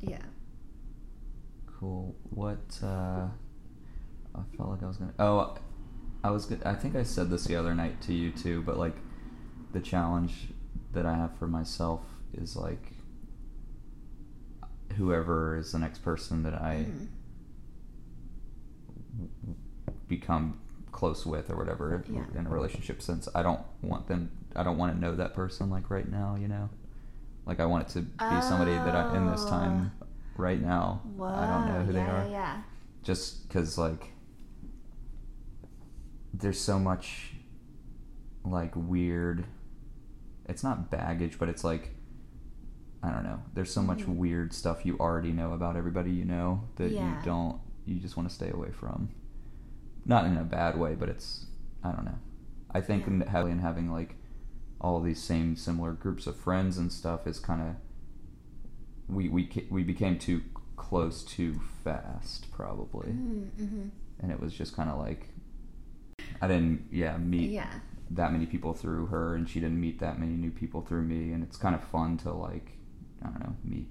[0.00, 0.22] Yeah.
[1.78, 2.14] Cool.
[2.30, 2.78] What?
[2.82, 3.28] uh
[4.34, 5.14] I felt like I was gonna.
[5.18, 5.56] Oh,
[6.22, 6.44] I was.
[6.46, 6.62] Good.
[6.64, 8.60] I think I said this the other night to you too.
[8.62, 8.96] But like,
[9.72, 10.48] the challenge
[10.92, 12.02] that I have for myself
[12.34, 12.92] is like,
[14.96, 17.08] whoever is the next person that I Mhm.
[20.08, 20.58] become
[20.92, 22.24] close with or whatever Yeah.
[22.38, 23.00] in a relationship.
[23.02, 24.30] Since I don't want them.
[24.56, 26.36] I don't want to know that person like right now.
[26.40, 26.68] You know.
[27.46, 29.92] Like I want it to be somebody that I in this time
[30.36, 31.00] right now.
[31.16, 31.26] Whoa.
[31.26, 32.62] I don't know who yeah, they are Yeah, yeah.
[33.04, 34.12] just because like
[36.34, 37.32] there's so much
[38.44, 39.44] like weird
[40.48, 41.90] it's not baggage but it's like
[43.02, 44.16] i don't know there's so much Mhm.
[44.16, 47.18] weird stuff you already know about everybody you know that Yeah.
[47.18, 49.08] you don't you just want to stay away from
[50.04, 51.46] not in a bad way but it's
[51.82, 52.18] i don't know
[52.70, 53.14] i think Yeah.
[53.14, 54.14] in heavily in having like
[54.80, 57.76] all these same similar groups of friends and stuff is kind of
[59.08, 60.42] we we we became too
[60.76, 63.88] close too fast probably Mm-hmm.
[64.20, 65.28] and it was just kind of like
[66.42, 67.70] I didn't yeah meet Yeah.
[68.10, 71.32] that many people through her and she didn't meet that many new people through me
[71.32, 72.72] and it's kind of fun to like
[73.24, 73.88] I don't know meet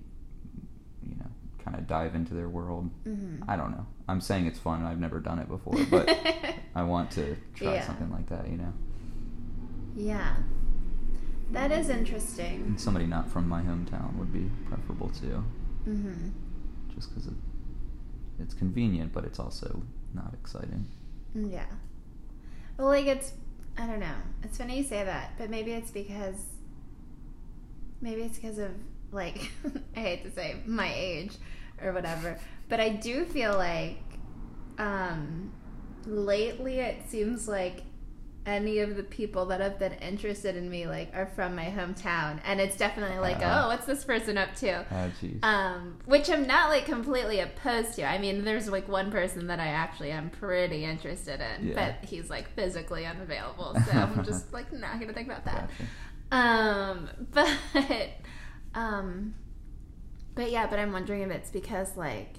[1.02, 1.28] you know
[1.64, 3.50] kind of dive into their world Mm-hmm.
[3.50, 6.08] I don't know I'm saying it's fun I've never done it before but
[6.76, 7.86] I want to try Yeah.
[7.88, 8.74] something like that you know
[9.98, 10.36] yeah.
[11.52, 12.64] That is interesting.
[12.68, 15.44] and somebody not from my hometown would be preferable too
[15.88, 16.30] Mm-hmm.
[16.94, 17.34] just because it,
[18.40, 19.84] it's convenient but it's also
[20.14, 20.86] not exciting
[21.36, 21.66] Yeah.
[22.78, 23.34] Well, like it's,
[23.78, 24.16] I don't know.
[24.44, 26.36] It's funny you say that, but maybe it's because,
[28.02, 28.72] maybe it's because of
[29.12, 29.52] like,
[29.96, 31.34] I hate to say my age
[31.82, 32.38] or whatever,
[32.70, 33.98] but I do feel like,
[34.78, 35.52] um,
[36.06, 37.84] lately it seems like
[38.46, 42.40] any of the people that have been interested in me like are from my hometown,
[42.46, 43.64] and it's definitely like, Uh-huh.
[43.64, 44.86] oh, what's this person up to?
[44.92, 45.10] ah
[45.48, 48.04] Um, which I'm not like completely opposed to.
[48.04, 51.74] I mean, there's like one person that I actually am pretty interested in, Yeah.
[52.02, 55.70] but he's like physically unavailable, so I'm just like not gonna think about that.
[55.70, 56.46] Gotcha.
[56.46, 57.50] Um, but
[58.74, 59.36] um,
[60.36, 62.36] but yeah, but I'm wondering if it's because like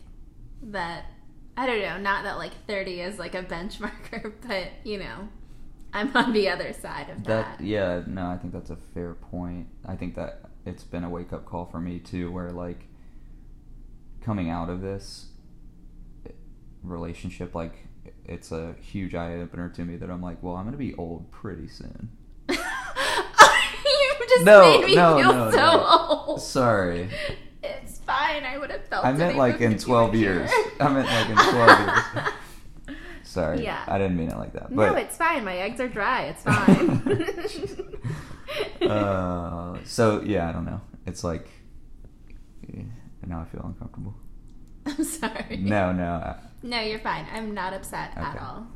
[0.63, 1.05] that.
[1.59, 1.97] I don't know.
[1.99, 5.29] Not that like 30 is like a benchmarker, but you know,
[5.97, 7.59] I'm on the other side of that.
[7.59, 9.67] That yeah, no, I think that's a fair point.
[9.87, 12.87] I think that it's been a wake up call for me too, where like
[14.21, 15.27] coming out of this
[16.83, 17.87] relationship, like
[18.25, 21.31] it's a huge eye opener to me that I'm like, well, I'm gonna be old
[21.31, 22.11] pretty soon.
[22.51, 22.57] you
[24.29, 26.25] just No, made me no, feel no, so no.
[26.27, 26.41] old.
[26.43, 27.09] Sorry,
[27.63, 28.45] It's fine.
[28.45, 29.05] I would have felt.
[29.05, 30.51] I meant like in 12 years.
[30.81, 32.29] I meant like in 12 years.
[33.37, 33.85] Sorry, Yeah.
[33.87, 34.75] I didn't mean it like that.
[34.75, 35.45] But no, it's fine.
[35.45, 36.23] My eggs are dry.
[36.33, 36.89] It's fine.
[38.91, 40.81] uh, so yeah, I don't know.
[41.07, 41.47] It's like
[42.73, 42.83] eh,
[43.27, 44.15] now I feel uncomfortable.
[44.87, 45.59] I'm sorry.
[45.61, 46.13] No, no.
[46.15, 47.27] I- No, you're fine.
[47.31, 48.67] I'm not upset at all.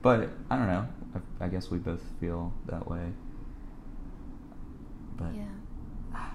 [0.00, 0.86] But I don't know.
[1.14, 3.06] I, I guess we both feel that way.
[5.18, 5.44] But Yeah.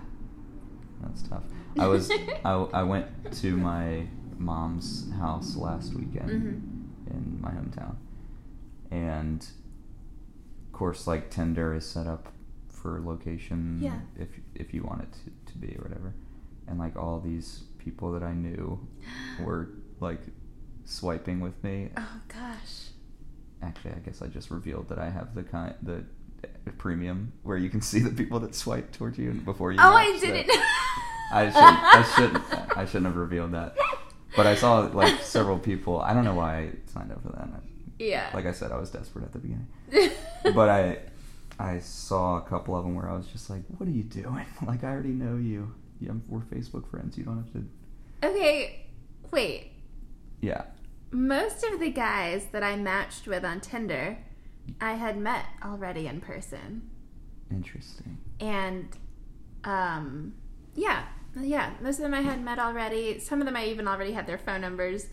[1.02, 1.44] that's tough.
[1.80, 2.12] I was
[2.46, 3.08] I, I went
[3.42, 4.06] to my
[4.38, 6.62] mom's house last weekend Mhm.
[7.10, 7.96] In my hometown,
[8.92, 9.42] and
[10.68, 12.30] of course, like Tinder is set up
[12.70, 14.00] for location Yeah.
[14.18, 16.14] if if you want it to, to be or whatever,
[16.68, 18.86] and like all these people that I knew
[19.44, 20.22] were like
[20.86, 22.90] swiping with me Oh gosh.
[23.62, 26.04] Actually, I guess I just revealed that I have the kind the
[26.44, 29.78] uh, premium where you can see the people that swipe towards you before you.
[29.82, 30.50] Oh, I didn't.
[31.32, 31.84] I shouldn't.
[31.84, 32.78] I shouldn't.
[32.78, 33.76] I shouldn't have revealed that.
[34.36, 36.00] But I saw like several people.
[36.02, 37.48] I don't know why I signed up for that.
[38.00, 38.30] yeah.
[38.34, 39.68] Like I said, I was desperate at the beginning.
[40.44, 40.98] But I,
[41.60, 44.46] I saw a couple of them where I was just like, "What are you doing?
[44.68, 45.74] Like I already know you.
[46.00, 47.18] Yeah, we're Facebook friends.
[47.18, 48.86] You don't have to." okay.
[49.32, 49.72] Wait.
[50.42, 50.64] Yeah.
[51.12, 54.18] Most of the guys that I matched with on Tinder,
[54.82, 56.90] I had met already in person.
[57.52, 58.18] Interesting.
[58.40, 58.88] and
[59.64, 60.34] um
[60.76, 61.04] yeah
[61.40, 64.28] yeah most of them i had met already some of them i even already had
[64.28, 65.08] their phone numbers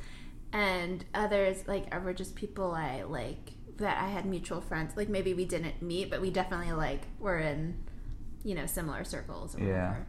[0.53, 5.33] and others like were just people i like that i had mutual friends like maybe
[5.33, 7.75] we didn't meet but we definitely like were in
[8.45, 9.89] you know similar circles or Yeah.
[9.89, 10.07] whatever.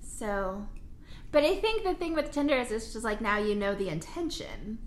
[0.00, 0.66] so
[1.30, 3.88] but i think the thing with tinder is it's just like now you know the
[3.88, 4.78] intention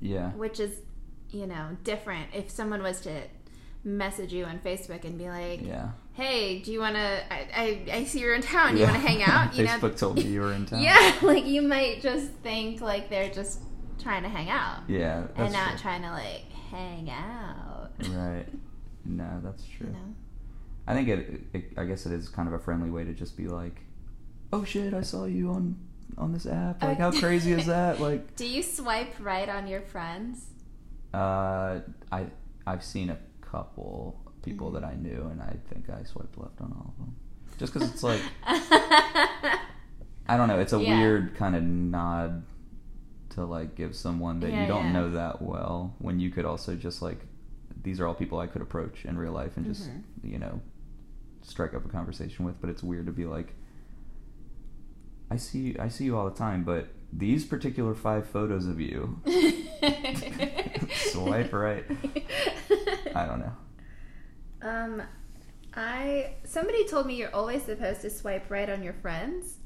[0.00, 0.30] Yeah.
[0.32, 0.80] which is
[1.30, 3.22] you know different if someone was to
[3.84, 5.90] message you on facebook and be like Yeah.
[6.18, 7.32] Hey, do you want to?
[7.32, 8.76] I, I, I see you're in town.
[8.76, 8.90] You Yeah.
[8.90, 9.54] want to hang out?
[9.56, 10.82] You Facebook told me you were in town.
[10.82, 13.60] Yeah, like you might just think like they're just
[14.02, 15.26] trying to hang out Yeah.
[15.36, 15.78] and not true.
[15.78, 17.90] trying to like hang out.
[18.10, 18.46] Right.
[19.04, 19.86] No, that's true.
[19.86, 20.14] You know?
[20.88, 21.64] I think it, it.
[21.76, 23.80] I guess it is kind of a friendly way to just be like,
[24.52, 25.76] "Oh shit, I saw you on
[26.16, 26.82] on this app.
[26.82, 28.00] Like, how crazy is that?
[28.00, 30.46] Like, Do you swipe right on your friends?
[31.14, 32.26] uh, I
[32.66, 36.72] I've seen a couple people that I knew, and I think I swiped left on
[36.76, 37.14] all of them,
[37.58, 40.58] just because it's like I don't know.
[40.58, 40.98] It's a Yeah.
[40.98, 42.42] weird kind of nod
[43.30, 44.92] to like give someone that Yeah, you don't yeah.
[44.92, 47.20] know that well when you could also just like
[47.82, 50.02] these are all people I could approach in real life and just Mhm.
[50.24, 50.60] you know
[51.42, 52.60] strike up a conversation with.
[52.60, 53.54] But it's weird to be like,
[55.30, 58.80] I see you, I see you all the time, but these particular five photos of
[58.80, 59.20] you,
[61.12, 61.84] swipe right.
[63.14, 63.52] I don't know.
[64.62, 65.02] Um,
[65.74, 69.56] I somebody told me you're always supposed to swipe right on your friends,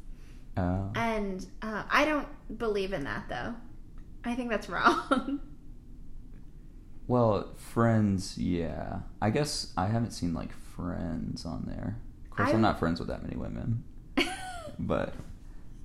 [0.56, 2.28] Uh, and uh, I don't
[2.58, 3.54] believe in that though.
[4.24, 5.40] I think that's wrong.
[7.06, 9.00] well, friends, yeah.
[9.20, 11.96] I guess I haven't seen like friends on there.
[12.24, 13.84] Of course, I- I'm not friends with that many women,
[14.78, 15.14] but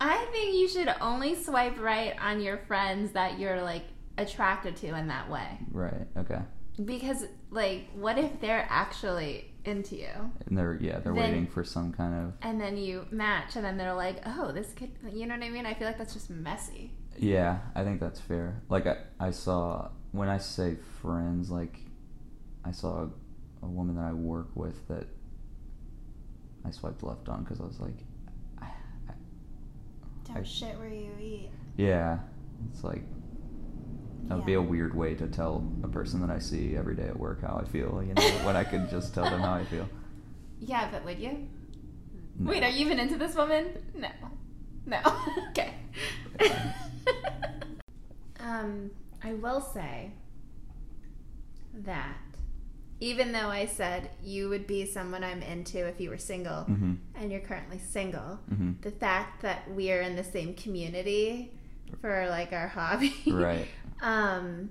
[0.00, 3.84] I think you should only swipe right on your friends that you're like
[4.18, 5.58] attracted to in that way.
[5.72, 6.40] right, okay.
[6.82, 10.08] Because like what if they're actually into you?
[10.46, 13.64] And they're yeah, they're Then- waiting for some kind of And then you match and
[13.64, 15.66] then they're like, "Oh, this could you know what I mean?
[15.66, 18.60] I feel like that's just messy." Yeah, I think that's fair.
[18.68, 21.78] Like I, I saw when I say friends, like
[22.64, 23.10] I saw a,
[23.62, 25.06] a woman that I work with that
[26.64, 27.98] I swiped left on because I was like,
[28.60, 28.64] I,
[29.08, 29.12] I,
[30.24, 31.50] Don't I- shit where you eat.
[31.76, 32.18] yeah,
[32.70, 33.02] it's like
[34.28, 37.04] that would be a weird way to tell a person that I see every day
[37.08, 38.02] at work how I feel.
[38.06, 39.88] You know, when I could just tell them how I feel.
[40.60, 41.46] Yeah, but would you?
[42.38, 42.50] No.
[42.50, 43.66] Wait, are you even into this woman?
[43.94, 44.08] No.
[44.86, 44.98] No.
[45.50, 45.74] okay.
[48.40, 48.90] um,
[49.22, 50.10] I will say
[51.74, 52.16] that
[53.00, 56.98] even though I said you would be someone I'm into if you were single Mhm.
[57.16, 58.80] and you're currently single, Mhm.
[58.82, 61.52] the fact that we are in the same community
[62.00, 63.14] for like our hobby.
[63.26, 63.66] Right.
[64.02, 64.70] um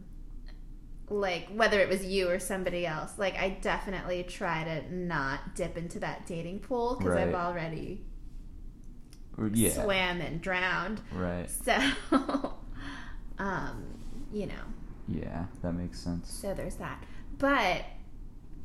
[1.10, 5.78] like whether it was you or somebody else like i definitely try to not dip
[5.78, 8.02] into that dating pool because i've already
[9.54, 9.84] Yeah.
[9.84, 11.50] swam and drowned Right.
[11.66, 11.74] so
[13.38, 13.84] um
[14.32, 14.54] you know
[15.08, 16.32] Yeah, that makes sense.
[16.32, 17.04] so there's that
[17.38, 17.84] but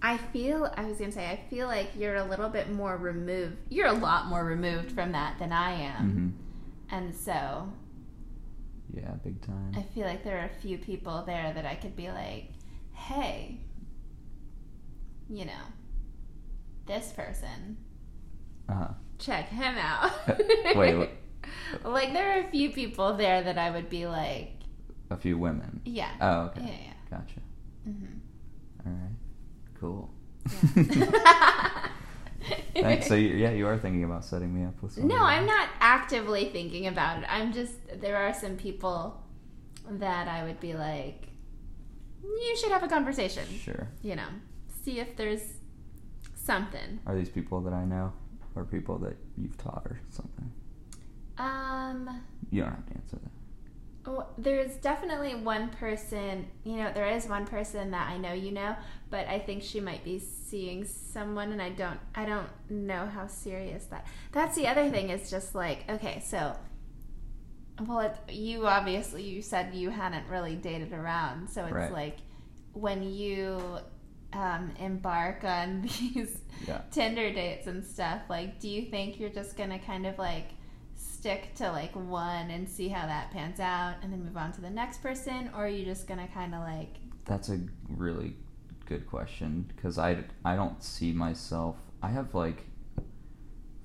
[0.00, 3.56] i feel i was gonna say i feel like you're a little bit more removed
[3.68, 7.70] you're a lot more removed from that than i am hmm and so
[8.94, 9.72] Yeah, big time.
[9.76, 12.50] I feel like there are a few people there that I could be like,
[12.92, 13.60] hey,
[15.28, 15.62] you know,
[16.86, 17.76] this person,
[18.68, 18.88] Uh huh.
[19.18, 20.10] check him out.
[20.74, 21.10] Wait, what?
[21.84, 24.52] like there are a few people there that I would be like,
[25.10, 25.80] A few women.
[25.84, 26.62] yeah, Oh, okay.
[26.62, 27.18] yeah, yeah.
[27.18, 27.40] Gotcha.
[27.84, 29.16] hmm All right.
[29.80, 30.10] Cool.
[30.86, 31.88] Yeah.
[32.74, 33.06] Thanks.
[33.06, 35.16] So you, yeah, you are thinking about setting me up with someone.
[35.16, 37.26] No, I'm not actively thinking about it.
[37.28, 39.22] I'm just there are some people
[39.90, 41.28] that I would be like,
[42.22, 43.44] you should have a conversation.
[43.58, 43.88] Sure.
[44.02, 44.28] You know,
[44.84, 45.42] see if there's
[46.34, 47.00] something.
[47.06, 48.12] Are these people that I know,
[48.54, 50.52] or people that you've taught, or something?
[51.38, 52.22] Um.
[52.50, 53.30] You don't have to answer that.
[54.06, 58.52] Oh, there's definitely one person, you know, there is one person that I know you
[58.52, 58.74] know,
[59.10, 63.26] but I think she might be seeing someone and I don't I don't know how
[63.26, 64.06] serious that.
[64.32, 66.56] That's the other thing is just like, okay, so
[67.86, 71.92] well, it, you obviously you said you hadn't really dated around, so it's Right.
[71.92, 72.16] like
[72.72, 73.78] when you
[74.32, 76.82] um, embark on these Yeah.
[76.90, 80.48] Tinder dates and stuff, like, do you think you're just gonna kind of like
[80.96, 84.60] stick to like one and see how that pans out and then move on to
[84.60, 88.34] the next person, or are you just gonna kind of like, That's a really
[88.88, 91.76] good question because I, I don't see myself.
[92.02, 92.64] I have like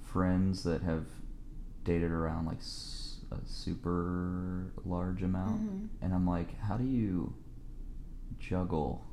[0.01, 1.05] friends that have
[1.83, 5.87] dated around like s- a super large amount, Mhm.
[6.01, 7.33] and I'm like, how do you
[8.39, 9.05] juggle?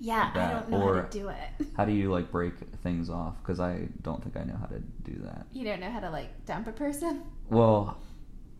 [0.00, 1.36] yeah, I don't know how to do it.
[1.76, 3.36] How do you like break things off?
[3.40, 5.46] Because I don't think I know how to do that.
[5.52, 7.22] You don't know how to like dump a person.
[7.50, 7.96] Well,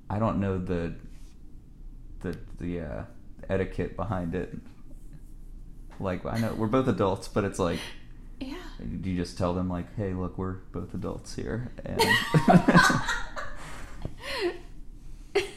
[0.09, 0.95] I don't know the
[2.21, 3.05] the the uh,
[3.49, 4.55] etiquette behind it.
[6.01, 7.79] Like I know we're both adults, but it's like
[8.41, 8.57] Yeah.
[9.01, 12.01] do you just tell them like, "Hey, look, we're both adults here," and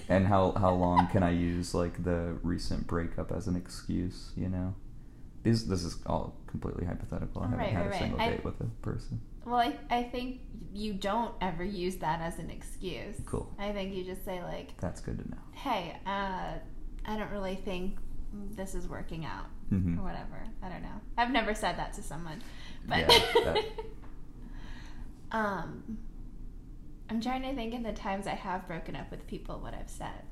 [0.10, 4.32] and how how long can I use like the recent breakup as an excuse?
[4.36, 4.76] You know,
[5.44, 7.42] this this is all completely hypothetical.
[7.42, 8.00] I haven't Right, had right, a right.
[8.00, 9.22] single I- date with a person.
[9.46, 10.40] Well, I, I think
[10.74, 13.16] you don't ever use that as an excuse.
[13.28, 13.54] Cool.
[13.60, 15.38] I think you just say like, That's good to know.
[15.52, 16.54] hey, uh,
[17.06, 18.00] I don't really think
[18.56, 19.46] this is working out.
[19.72, 19.98] Mhm.
[20.00, 20.44] or whatever.
[20.62, 21.02] I don't know.
[21.18, 22.42] I've never said that to someone,
[22.88, 23.56] but Yeah,
[25.32, 25.98] um,
[27.10, 29.90] I'm trying to think in the times I have broken up with people what I've
[29.90, 30.24] said.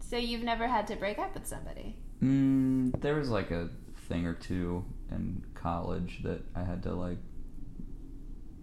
[0.00, 1.96] So you've never had to break up with somebody?
[2.22, 3.68] Mm, there was like a
[4.08, 7.18] thing or two in college that I had to like.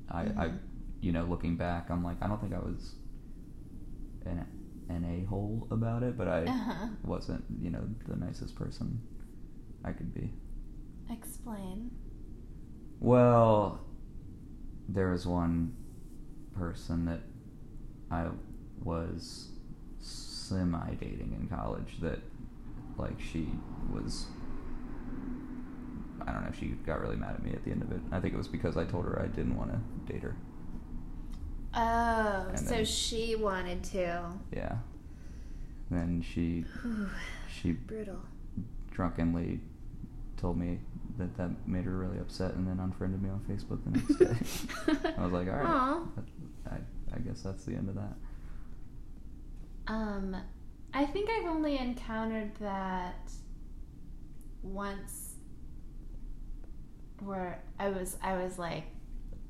[0.10, 0.60] I, I, Mhm.
[1.02, 2.96] you know, looking back, I'm like, I don't think I was
[4.26, 4.46] an
[4.90, 6.88] an a hole about it, but I Uh-huh.
[7.04, 9.02] wasn't, you know, the nicest person
[9.84, 10.32] I could be.
[11.10, 11.92] Explain.
[13.00, 13.80] Well,
[14.88, 15.76] there was one
[16.56, 17.22] person that
[18.12, 18.28] I
[18.84, 19.50] was
[20.00, 22.20] semi dating in college that,
[22.98, 23.50] like, she
[23.92, 24.28] was.
[26.28, 28.00] I don't know, if she got really mad at me at the end of it.
[28.12, 30.36] I think it was because I told her I didn't want to date her.
[31.76, 34.24] Oh, And so then- she wanted to.
[34.54, 34.78] Yeah.
[35.92, 37.10] Then she Whew,
[37.50, 38.20] she brutal.
[38.92, 39.60] drunkenly
[40.38, 40.80] told me
[41.18, 45.14] that that made her really upset, and then unfriended me on Facebook the next day.
[45.18, 46.02] I was like, all right,
[46.72, 46.76] I,
[47.16, 48.14] I guess that's the end of that.
[49.88, 50.36] Um,
[50.94, 53.32] I think I've only encountered that
[54.64, 55.36] once,
[57.20, 58.84] where I was I was like,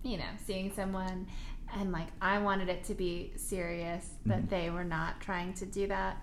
[0.04, 1.28] you know, seeing someone,
[1.74, 4.50] and like I wanted it to be serious, but Mhm.
[4.50, 6.18] they were not trying to do that.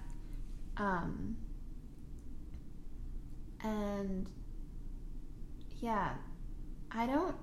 [0.76, 1.36] Um,
[3.62, 4.28] and
[5.80, 6.14] yeah,
[6.90, 7.36] I don't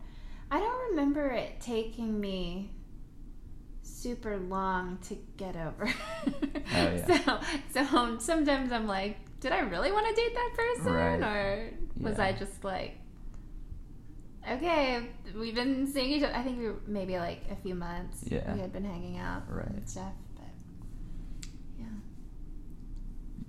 [0.51, 2.71] I don't remember it taking me
[3.83, 5.87] super long to get over.
[5.87, 7.41] Oh, yeah.
[7.73, 11.21] So so sometimes I'm like, did I really want to date that person Right.
[11.23, 12.23] or was Yeah.
[12.25, 12.97] I just like
[14.47, 15.05] Okay,
[15.37, 16.33] we've been seeing each other.
[16.35, 18.23] I think we were maybe like a few months.
[18.27, 18.53] Yeah.
[18.53, 19.67] we had been hanging out Right.
[19.67, 20.13] and stuff.
[20.35, 21.85] But yeah,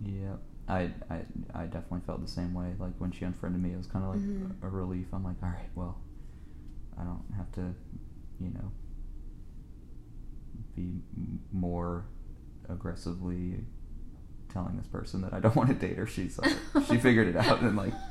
[0.03, 0.37] Yeah,
[0.69, 1.21] I, I,
[1.55, 2.75] I definitely felt the same way.
[2.79, 4.63] Like when she unfriended me, it was kind of like Mhm.
[4.63, 5.07] a, a relief.
[5.13, 6.01] I'm like, all right, well,
[6.99, 7.73] I don't have to,
[8.41, 8.71] you know,
[10.75, 12.05] be m- more
[12.69, 13.65] aggressively
[14.53, 16.07] telling this person that I don't want to date her.
[16.07, 16.53] She's like,
[16.87, 17.93] she figured it out and like,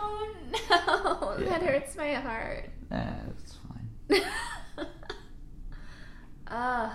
[0.00, 2.70] oh no, that hurts my heart.
[2.90, 3.04] nah,
[3.38, 3.56] it's
[4.08, 4.22] fine.
[6.48, 6.92] Ugh.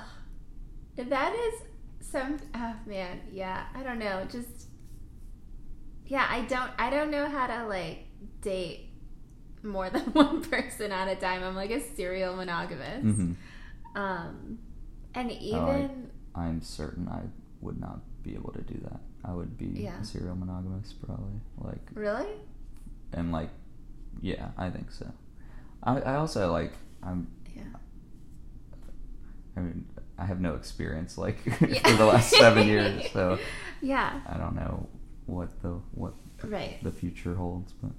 [0.97, 1.53] that is
[2.05, 2.37] some.
[2.53, 3.65] Oh man, yeah.
[3.73, 4.25] I don't know.
[4.29, 4.67] Just
[6.05, 6.27] yeah.
[6.29, 6.71] I don't.
[6.77, 8.05] I don't know how to like
[8.41, 8.89] date
[9.63, 11.43] more than one person at a time.
[11.43, 13.01] I'm like a serial monogamous.
[13.01, 13.33] hmm
[13.95, 14.59] Um,
[15.13, 17.21] and Oh, even I'm certain I
[17.61, 18.99] would not be able to do that.
[19.23, 19.99] I would be Yeah.
[20.01, 21.39] a serial monogamous probably.
[21.57, 22.27] Like, really.
[23.13, 23.49] and like,
[24.21, 25.11] yeah, I think so.
[25.83, 26.73] I, I also like,
[27.03, 27.63] I'm Yeah.
[29.57, 29.85] I mean,
[30.17, 31.87] I have no experience like Yeah.
[31.89, 33.37] for the last seven years, so
[33.81, 34.19] Yeah.
[34.27, 34.87] I don't know
[35.25, 36.13] what the what
[36.43, 36.77] Right.
[36.83, 37.73] the future holds.
[37.73, 37.91] But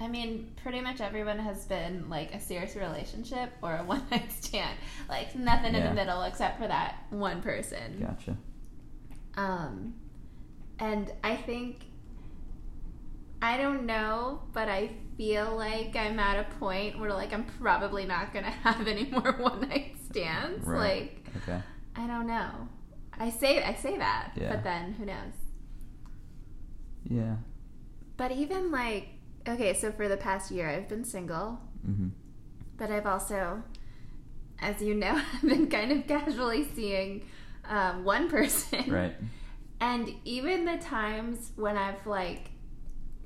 [0.00, 4.30] I mean, pretty much everyone has been like a serious relationship or a one night
[4.32, 4.76] stand.
[5.08, 7.98] Like nothing in the middle except for that one person.
[8.00, 8.36] gotcha.
[9.38, 9.94] Um,
[10.80, 11.84] and I think
[13.40, 18.04] I don't know, but I feel like I'm at a point where like I'm probably
[18.04, 20.66] not gonna have any more one night stands.
[20.66, 21.12] Right.
[21.26, 21.60] Like Okay.
[21.96, 22.68] I don't know.
[23.16, 24.50] I say I say that, Yeah.
[24.50, 25.34] but then who knows?
[27.04, 27.36] Yeah.
[28.16, 29.08] But even like
[29.46, 32.08] okay, so for the past year I've been single, hmm
[32.76, 33.62] but I've also,
[34.60, 37.24] as you know, I've been kind of casually seeing
[37.68, 38.84] um, one person.
[38.90, 39.14] Right.
[39.80, 42.50] And even the times when I've like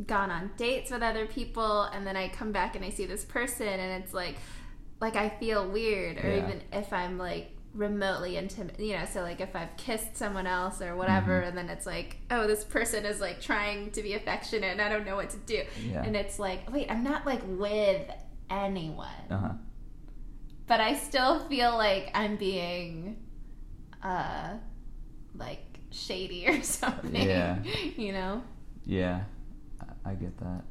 [0.07, 3.25] gone on dates with other people and then I come back and I see this
[3.25, 4.37] person and it's like
[5.01, 6.45] like I feel weird or Yeah.
[6.47, 10.83] even if I'm like remotely intimate you know so like if I've kissed someone else
[10.83, 11.49] or whatever Mhm.
[11.49, 14.89] and then it's like oh this person is like trying to be affectionate and I
[14.91, 16.03] don't know what to do Yeah.
[16.03, 18.11] and it's like wait I'm not like with
[18.51, 19.53] anyone Uh huh.
[20.67, 23.17] but I still feel like I'm being
[24.03, 24.55] uh
[25.37, 27.15] like shady or something.
[27.15, 27.59] Yeah.
[27.97, 28.43] you know?
[28.87, 29.25] Yeah.
[29.81, 30.63] I, I get that.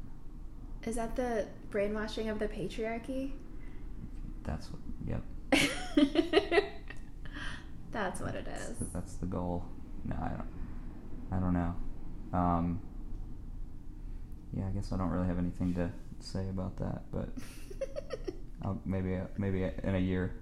[0.84, 3.32] Is that the brainwashing of the patriarchy?
[4.42, 4.80] That's what.
[5.06, 5.22] Yep.
[7.92, 8.68] That's what it is.
[8.68, 9.64] That's the, that's the goal.
[10.06, 10.48] No, I don't.
[11.30, 11.74] I don't know.
[12.32, 12.80] Um.
[14.56, 17.28] Yeah, I guess I don't really have anything to say about that, but
[18.62, 20.34] I'll, maybe maybe in a year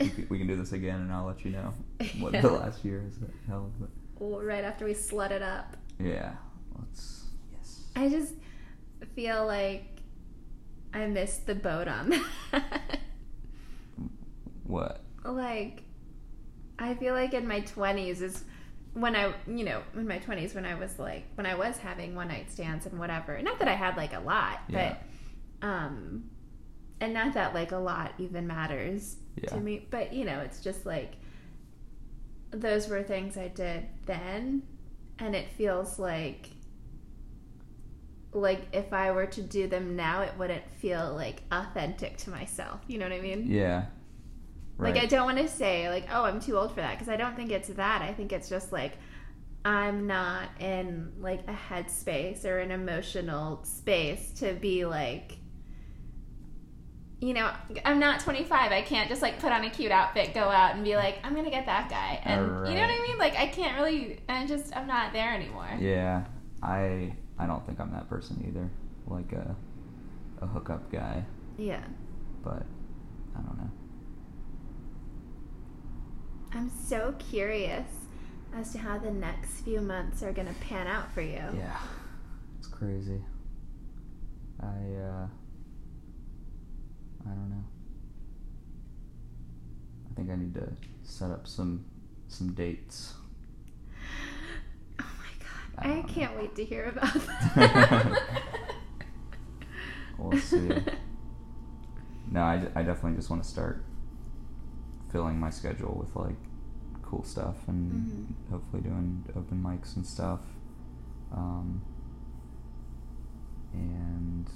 [0.00, 1.72] we can, we can do this again, and I'll let you know
[2.20, 2.40] what Yeah.
[2.42, 3.14] the last year has
[3.48, 3.72] held.
[3.80, 3.88] But
[4.18, 5.76] Well, right after we slut it up.
[5.98, 6.32] yeah,
[6.78, 7.84] let's yes.
[7.96, 8.34] I just
[9.14, 9.84] feel like
[10.94, 12.22] I missed the boat on that.
[14.64, 15.00] What?
[15.24, 15.82] like
[16.78, 18.44] I feel like in my 20s is
[18.94, 22.14] when I, you know, in my 20s when I was like when I was having
[22.14, 23.40] one night stands and whatever.
[23.42, 24.96] Not that I had like a lot, Yeah.
[25.62, 26.24] but um
[27.00, 29.50] and not that like a lot even matters Yeah.
[29.50, 31.12] to me, but you know, it's just like
[32.50, 34.62] those were things I did then
[35.18, 36.48] and it feels like
[38.32, 42.80] like if I were to do them now it wouldn't feel like authentic to myself.
[42.86, 43.46] You know what I mean?
[43.50, 43.86] Yeah.
[44.76, 44.94] Right.
[44.94, 47.16] Like I don't want to say like, oh, I'm too old for that because I
[47.16, 48.02] don't think it's that.
[48.02, 48.92] I think it's just like
[49.64, 55.38] I'm not in like a headspace or an emotional space to be like
[57.20, 57.50] you know,
[57.84, 58.72] I'm not 25.
[58.72, 61.32] I can't just like put on a cute outfit, go out and be like, I'm
[61.32, 62.20] going to get that guy.
[62.24, 63.18] And you know what I mean?
[63.18, 65.68] Like I can't really I just I'm not there anymore.
[65.80, 66.24] Yeah,
[66.62, 68.68] I I don't think I'm that person either.
[69.06, 69.56] Like a
[70.42, 71.24] a hookup guy,
[71.56, 71.82] Yeah.
[72.44, 72.62] but
[73.34, 73.70] I don't know.
[76.52, 77.88] I'm so curious
[78.54, 81.42] as to how the next few months are going to pan out for you.
[81.56, 81.78] Yeah,
[82.58, 83.20] it's crazy.
[84.60, 85.26] I uh,
[87.26, 87.64] I don't know.
[90.10, 90.68] I think I need to
[91.02, 91.84] set up some
[92.28, 93.14] some dates.
[94.98, 95.78] Oh my god.
[95.78, 96.12] I I, don't know.
[96.14, 97.12] can't wait to hear about
[97.54, 98.22] that.
[100.18, 100.70] We'll see.
[102.28, 103.84] No, I, I definitely just want to start
[105.12, 106.34] filling my schedule with like
[107.02, 108.50] cool stuff and Mhm.
[108.50, 110.40] hopefully doing open mics and stuff.
[111.32, 111.82] Um,
[113.72, 114.50] and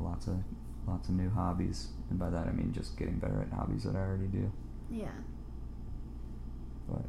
[0.00, 0.42] lots of
[0.86, 3.94] lots of new hobbies, and by that I mean just getting better at hobbies that
[3.96, 4.50] I already do.
[4.90, 5.06] yeah.
[6.88, 7.02] But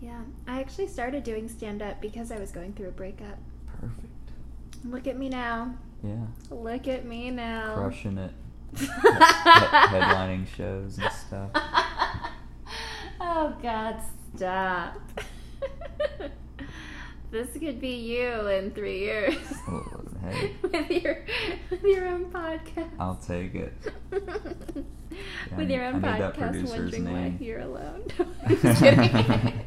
[0.00, 0.20] Yeah.
[0.46, 3.38] I actually started doing stand up because I was going through a breakup.
[3.80, 4.08] perfect.
[4.84, 5.74] Look at me now.
[6.02, 7.74] Yeah, Look at me now.
[7.74, 8.32] crushing it.
[8.76, 11.50] He- headlining shows and stuff.
[13.20, 14.00] oh God,
[14.36, 14.98] stop.
[17.32, 19.34] this could be you in three years.
[19.66, 20.52] Well, hey.
[20.62, 21.24] with your
[21.70, 22.90] with your own podcast.
[23.00, 23.72] I'll take it.
[24.10, 24.86] with
[25.58, 28.04] I your own I podcast, wondering why you're alone.
[28.46, 29.64] I'm kidding.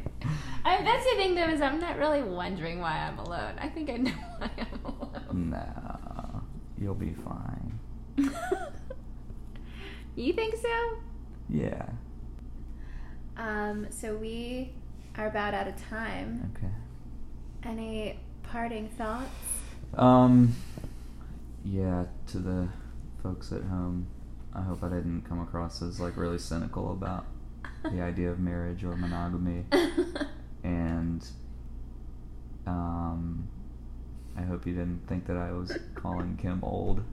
[0.64, 3.54] I, that's the thing, though, is I'm not really wondering why I'm alone.
[3.58, 5.50] I think I know why I'm alone.
[5.50, 6.40] Nah,
[6.78, 7.78] you'll be fine.
[10.16, 10.98] you think so?
[11.48, 11.86] Yeah.
[13.36, 14.72] Um, so we
[15.16, 16.52] are about out of time.
[16.56, 16.72] Okay.
[17.66, 19.28] Any parting thoughts?
[19.94, 20.54] Um.
[21.64, 22.68] Yeah, to the
[23.24, 24.06] folks at home,
[24.54, 27.26] I hope I didn't come across as like really cynical about
[27.82, 29.64] the idea of marriage or monogamy,
[30.62, 31.26] and
[32.68, 33.48] um,
[34.38, 37.02] I hope you didn't think that I was calling Kim old.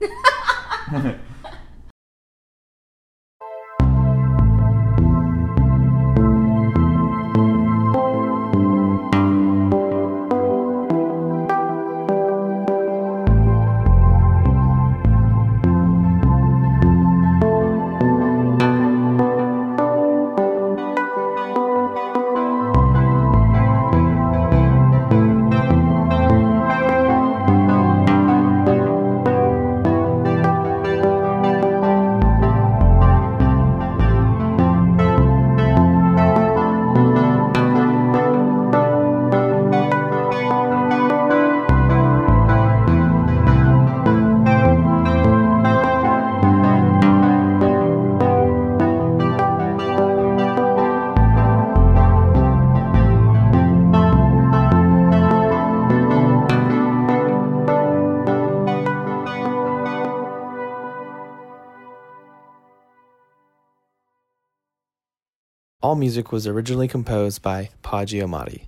[66.04, 68.66] music was originally composed by Pa Giamatti.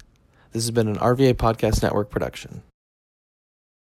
[0.53, 2.62] This has been an RVA Podcast Network production.